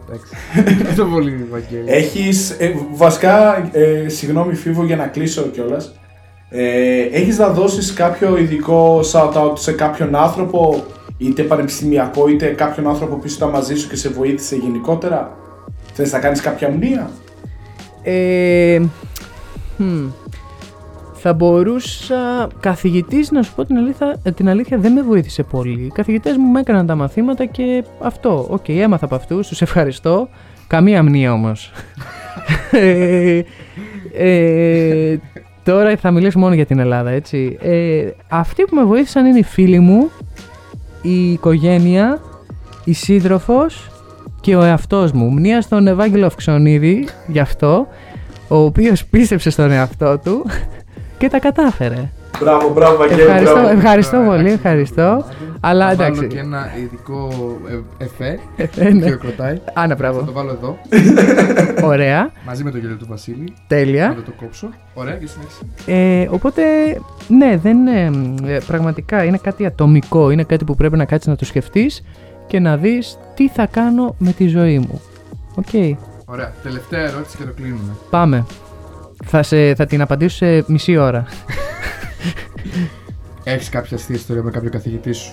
[0.09, 0.33] Εντάξει.
[0.89, 1.83] Αυτό πολύ, Βαγγέλη.
[1.85, 5.93] Έχεις, ε, βασικά, ε, συγγνώμη Φίβο για να κλείσω κιόλας.
[6.49, 10.83] Ε, έχεις να δώσεις κάποιο ειδικό shout-out σε κάποιον άνθρωπο,
[11.17, 15.37] είτε πανεπιστημιακό, είτε κάποιον άνθρωπο που ήταν μαζί σου και σε βοήθησε γενικότερα;
[15.93, 17.11] Θες να κάνεις κάποια μνεία;
[18.01, 18.81] Ε,
[19.79, 20.07] hmm.
[21.21, 22.47] Θα μπορούσα.
[22.59, 25.81] Καθηγητής, να σου πω την αλήθεια, ε, την αλήθεια, δεν με βοήθησε πολύ.
[25.81, 28.47] Οι καθηγητές μου με έκαναν τα μαθήματα και αυτό.
[28.49, 30.29] Οκ, έμαθα από αυτούς, τους ευχαριστώ.
[30.67, 31.71] Καμία μνεία όμως.
[32.71, 33.41] ε,
[34.13, 35.17] ε,
[35.63, 37.57] τώρα θα μιλήσω μόνο για την Ελλάδα, έτσι.
[37.61, 40.09] Ε, αυτοί που με βοήθησαν είναι οι φίλοι μου,
[41.01, 42.21] η οικογένεια,
[42.83, 43.89] η σύντροφος
[44.41, 45.29] και ο εαυτός μου.
[45.29, 47.87] Μνήμα στον Ευάγγελο Αυξονίδη, γι' αυτό,
[48.47, 50.45] ο οποίος πίστεψε στον εαυτό του
[51.19, 52.09] και τα κατάφερε.
[52.39, 53.21] Μπράβο, μπράβο, Βαγγέλη.
[53.21, 53.69] Ευχαριστώ, μπράβο.
[53.69, 55.25] ευχαριστώ πολύ, ευχαριστώ.
[55.59, 56.27] Αλλά Θα βάλω εντάξει.
[56.27, 57.27] και ένα ειδικό
[57.99, 58.39] ε, εφέ.
[58.77, 59.03] Ε, ναι.
[59.05, 59.59] Χειροκροτάει.
[59.73, 60.31] Άνα, Θα το μπράβο.
[60.31, 60.77] βάλω εδώ.
[61.91, 63.43] Ωραία, Μαζί με το γέλιο του Βασίλη.
[63.43, 64.15] Να τέλεια.
[64.25, 64.69] το κόψω.
[64.93, 65.61] Ωραία, και συνέχισε.
[65.85, 66.61] Ε, οπότε,
[67.27, 68.11] ναι, δεν είναι.
[68.53, 70.29] ε, πραγματικά είναι κάτι ατομικό.
[70.29, 72.03] Είναι κάτι που πρέπει να κάτσεις να το σκεφτείς
[72.47, 75.01] και να δεις τι θα κάνω με τη ζωή μου.
[75.55, 76.53] Οκ, Ωραία.
[76.63, 77.91] Τελευταία ερώτηση και το κλείνουμε.
[78.09, 78.45] πάμε.
[79.25, 81.25] Θα, σε, θα την απαντήσω σε μισή ώρα.
[83.43, 85.31] Έχεις κάποια αστεία ιστορία με κάποιο καθηγητή σου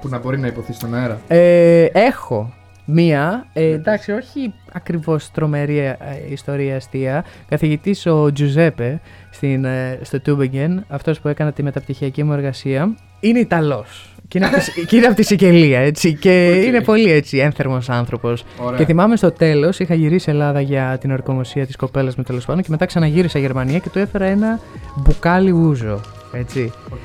[0.00, 2.52] που να μπορεί να ειπωθεί στον αέρα; Ε, έχω
[2.84, 5.96] μία, ε, εντάξει, όχι ακριβώς τρομερή ε,
[6.30, 7.24] ιστορία αστεία.
[7.48, 13.38] Καθηγητής ο Τζουζέπε στην, ε, στο Τύμπινγκεν, αυτός που έκανα τη μεταπτυχιακή μου εργασία, είναι
[13.38, 14.14] Ιταλός.
[14.28, 16.14] Και είναι, από τη, και είναι από τη Σικελία, έτσι.
[16.14, 16.64] Και Οκ.
[16.64, 18.44] είναι πολύ έτσι ένθερμος άνθρωπος.
[18.58, 18.78] Ωραία.
[18.78, 22.62] Και θυμάμαι στο τέλος, είχα γυρίσει Ελλάδα για την ορκωμοσία της κοπέλας μου τέλος πάντων
[22.62, 24.60] και μετά ξαναγύρισα Γερμανία και του έφερα ένα
[24.96, 26.00] μπουκάλι ούζο.
[26.32, 26.72] Έτσι.
[26.90, 26.98] Οκ.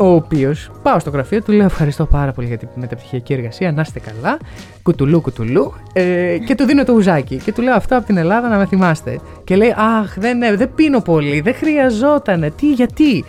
[0.00, 3.80] Ο οποίος πάω στο γραφείο του, λέω ευχαριστώ πάρα πολύ για την μεταπτυχιακή εργασία, να
[3.80, 4.38] είστε καλά.
[4.82, 5.74] Κουτουλού, κουτουλού.
[5.92, 7.36] Ε, και του δίνω το ουζάκι.
[7.36, 9.20] Και του λέω αυτό από την Ελλάδα να με θυμάστε.
[9.44, 12.52] Και λέει, Αχ, δεν, ναι, δεν πίνω πολύ, δεν χρειαζόταν.
[12.56, 13.24] Τι, γιατί.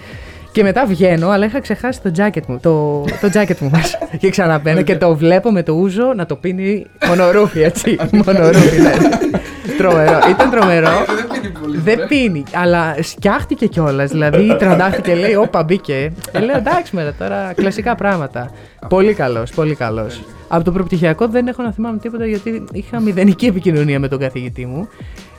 [0.52, 3.98] Και μετά βγαίνω, αλλά είχα ξεχάσει το jacket μου, το, το jacket μου μας.
[4.20, 7.98] και ξαναμπαίνω και το βλέπω με το ούζο να το πίνει μονορούφι, έτσι.
[8.26, 8.92] μονορούφι, ναι.
[9.78, 10.20] τρομερό.
[10.30, 11.06] Ήταν τρομερό.
[11.08, 11.78] Δεν πίνει πολύ.
[11.78, 12.06] Δεν ρε.
[12.06, 14.12] πίνει, αλλά σκιάχτηκε κιόλας.
[14.12, 16.12] Δηλαδή τραντάχτηκε, λέει, Όπα, μπήκε.
[16.32, 18.52] Ε, λέω εντάξει, μέρα τώρα, κλασικά πράγματα.
[18.90, 20.22] πολύ καλός, πολύ καλός.
[20.48, 24.66] Από το προπτυχιακό δεν έχω να θυμάμαι τίποτα γιατί είχα μηδενική επικοινωνία με τον καθηγητή
[24.66, 24.88] μου.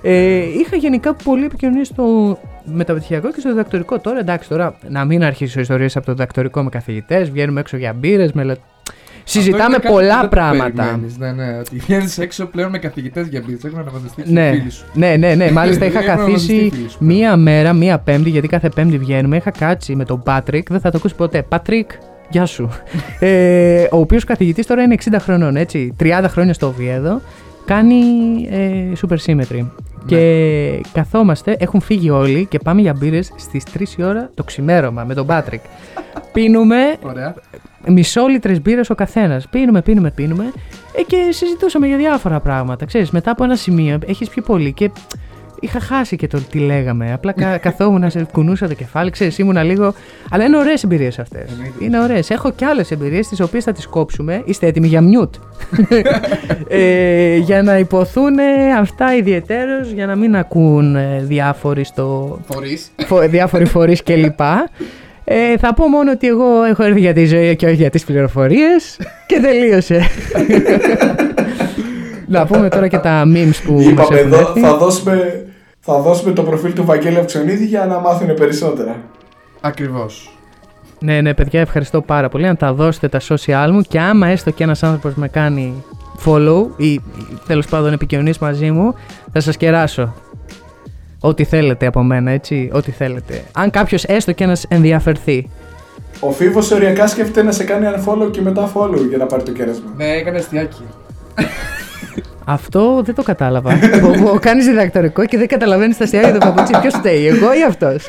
[0.02, 3.98] Ε, είχα γενικά πολλή επικοινωνία στο μεταπτυχιακό και στο διδακτορικό.
[3.98, 7.92] Τώρα εντάξει, τώρα να μην αρχίσω ιστορίες από το διδακτορικό με καθηγητές, βγαίνουμε έξω για
[7.92, 8.44] μπύρες, με.
[8.44, 8.56] λε-
[9.24, 10.82] Συζητάμε Αυτό είναι κάτι που πολλά δεν το πράγματα.
[10.84, 11.58] περιμένεις, Ναι, ναι.
[11.58, 13.64] Ότι βγαίνεις έξω πλέον με καθηγητές για μπύρες.
[13.64, 14.84] Έχουν αναβαθμιστεί και οι Ναι, φίλοι σου.
[14.94, 15.50] ναι, ναι, ναι.
[15.60, 17.12] Μάλιστα είχα Έχουν καθίσει αναβαθμιστεί φίλοι σου πλέον.
[17.14, 19.36] μία μέρα, μία πέμπτη, γιατί κάθε πέμπτη βγαίνουμε.
[19.36, 21.42] Είχα κάτσει με τον Πάτρικ, δεν θα το ακούσει ποτέ.
[21.42, 21.90] Πάτρικ,
[22.30, 22.68] γεια σου.
[23.18, 25.96] ε, ο οποίος καθηγητής τώρα είναι 60 χρονών, έτσι.
[26.00, 27.20] 30 χρόνια στο Oviedo.
[27.66, 27.96] Κάνει
[28.50, 29.66] ε, super symmetry.
[30.06, 35.04] Και καθόμαστε, έχουν φύγει όλοι και πάμε για μπύρες στις 3 η ώρα το ξημέρωμα
[35.04, 35.60] με τον Πάτρικ.
[36.32, 37.34] Πίνουμε Ωραία.
[37.86, 39.48] μισόλιτρε μπύρες ο καθένας.
[39.48, 40.52] Πίνουμε, πίνουμε, πίνουμε.
[40.96, 42.84] Ε, και συζητούσαμε για διάφορα πράγματα.
[42.84, 44.90] Ξέρεις, μετά από ένα σημείο έχεις πιει πολύ και
[45.60, 47.12] είχα χάσει και το τι λέγαμε.
[47.12, 49.94] Απλά κα, καθόμουν, σε κουνούσα το κεφάλι, ξέρεις, ήμουνα λίγο.
[50.30, 51.50] Αλλά είναι ωραίες εμπειρίες αυτές.
[51.50, 51.84] Εννοείται.
[51.84, 52.30] Είναι ωραίες.
[52.30, 54.42] Έχω και άλλες εμπειρίες, τις οποίες θα τις κόψουμε.
[54.44, 55.34] Είστε έτοιμοι για μιούτ;
[56.68, 58.34] ε, για να υποθούν
[58.80, 62.90] αυτά ιδιαιτέρως, για να μην ακούν ε, διάφοροι στο, Φορείς.
[63.06, 64.40] φο- διάφοροι φορείς κλπ.
[65.24, 68.04] Ε, θα πω μόνο ότι εγώ έχω έρθει για τη ζωή και όχι για τις
[68.04, 70.00] πληροφορίες και τελείωσε.
[72.26, 74.60] Να πούμε τώρα και τα memes που μας Είπαμε έχουν εδώ, έρθει.
[74.60, 75.44] θα δώσουμε,
[75.80, 78.96] θα δώσουμε το προφίλ του Βαγγέλη Αυξονίδη για να μάθουν περισσότερα.
[79.60, 80.34] Ακριβώς.
[80.98, 82.44] Ναι, ναι, παιδιά, ευχαριστώ πάρα πολύ.
[82.44, 85.84] Να τα δώσετε τα social μου και άμα έστω και ένας άνθρωπος με κάνει
[86.24, 87.00] follow ή, ή
[87.46, 88.94] τέλος πάντων επικοινωνείς μαζί μου,
[89.32, 90.14] θα σας κεράσω.
[91.20, 92.70] Ό,τι θέλετε από μένα, έτσι.
[92.72, 93.42] Ό,τι θέλετε.
[93.52, 95.50] Αν κάποιος έστω και ένας ενδιαφερθεί.
[96.20, 99.52] Ο Φίβος οριακά σκέφτεται να σε κάνει unfollow και μετά follow για να πάρει το
[99.52, 99.90] κέρασμα.
[99.96, 100.82] Ναι, έκανε αστιάκι.
[102.44, 103.78] Αυτό δεν το κατάλαβα.
[104.00, 106.72] Που κάνεις διδακτορικό και δεν καταλαβαίνεις τα αστεία για το παπούτσι.
[106.80, 108.08] Ποιος φταίει, εγώ ή αυτός;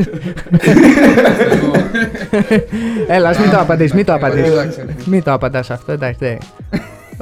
[3.08, 4.52] Έλα, ας μην το απαντήσεις, μην το απαντήσεις.
[4.52, 4.86] Εντάξει.
[5.06, 6.18] Μην το απαντάς αυτό, εντάξει.
[6.20, 6.38] δεν.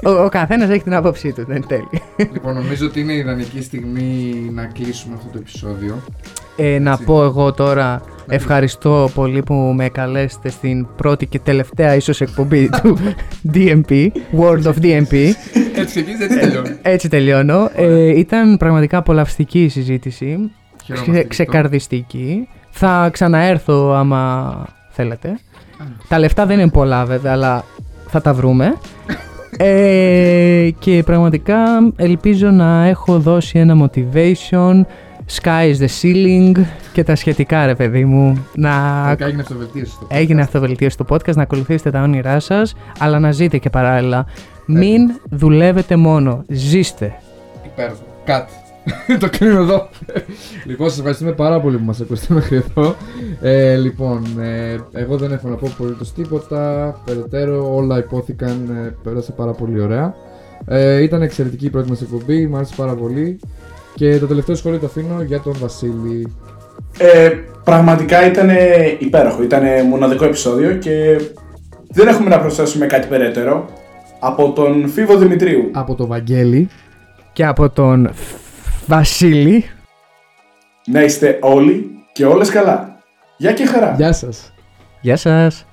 [0.04, 2.02] Ο, ο καθένας έχει την άποψή του, δεν τέλει.
[2.34, 6.04] Λοιπόν, νομίζω ότι είναι η ιδανική στιγμή να κλείσουμε αυτό το επεισόδιο.
[6.62, 7.04] Ε, να Έτσι.
[7.04, 12.98] πω εγώ τώρα ευχαριστώ πολύ που με καλέσετε στην πρώτη και τελευταία ίσως εκπομπή του
[13.54, 14.08] DMP,
[14.40, 15.14] World of DMP.
[15.76, 16.76] Έτσι ξεκίνησε, έτσι τελειώνει.
[16.82, 17.70] Έτσι τελειώνω.
[17.76, 20.26] Ε, ήταν πραγματικά απολαυστική η συζήτηση,
[20.84, 21.28] Χαιρόμαστε ξε, γι' αυτό.
[21.28, 22.48] ξεκαρδιστική.
[22.70, 25.40] Θα ξαναέρθω άμα θέλετε.
[26.08, 27.64] Τα λεφτά δεν είναι πολλά βέβαια, αλλά
[28.08, 28.74] θα τα βρούμε.
[29.62, 31.58] Ε, και πραγματικά
[31.96, 34.82] ελπίζω να έχω δώσει ένα motivation,
[35.30, 38.48] sky is the ceiling και τα σχετικά ρε παιδί μου.
[38.56, 43.20] Να Τελικά έγινε αυτοβελτίωση στο έγινε αυτοβελτίωση στο podcast, να ακολουθήσετε τα όνειρά σας, αλλά
[43.20, 44.26] να ζείτε και παράλληλα.
[44.66, 47.14] Μην δουλεύετε μόνο, ζήστε.
[47.66, 48.04] Υπέροχο.
[48.26, 48.46] Cut.
[49.20, 49.90] το κλείνω εδώ.
[50.66, 52.96] λοιπόν, σας ευχαριστούμε πάρα πολύ που μας ακούσατε μέχρι εδώ.
[53.42, 56.96] Ε, λοιπόν, ε, εγώ δεν έχω να πω απολύτως τίποτα.
[57.06, 58.70] Περαιτέρω, όλα υπόθηκαν.
[58.86, 60.14] Ε, πέρασε πάρα πολύ ωραία.
[60.66, 62.48] Ε, ήταν εξαιρετική η πρώτη μας εκπομπή.
[62.48, 63.40] Μ' άρεσε πάρα πολύ.
[64.00, 66.36] Και το τελευταίο σχόλιο το αφήνω για τον Βασίλη.
[66.98, 67.30] Ε,
[67.64, 68.50] πραγματικά ήταν
[69.00, 71.22] υπέροχο, ήταν μοναδικό επεισόδιο και
[71.90, 73.66] δεν έχουμε να προσθέσουμε κάτι περαιτέρω.
[74.20, 75.70] Από τον Φίβο Δημητρίου.
[75.74, 76.70] Από το Βαγγέλη.
[77.34, 78.10] Και από τον
[78.86, 79.66] Βασίλη.
[80.86, 82.98] Να είστε όλοι και όλες καλά.
[83.38, 83.94] Γεια και χαρά.
[83.98, 84.54] Γεια σας.
[85.02, 85.69] Γεια σας.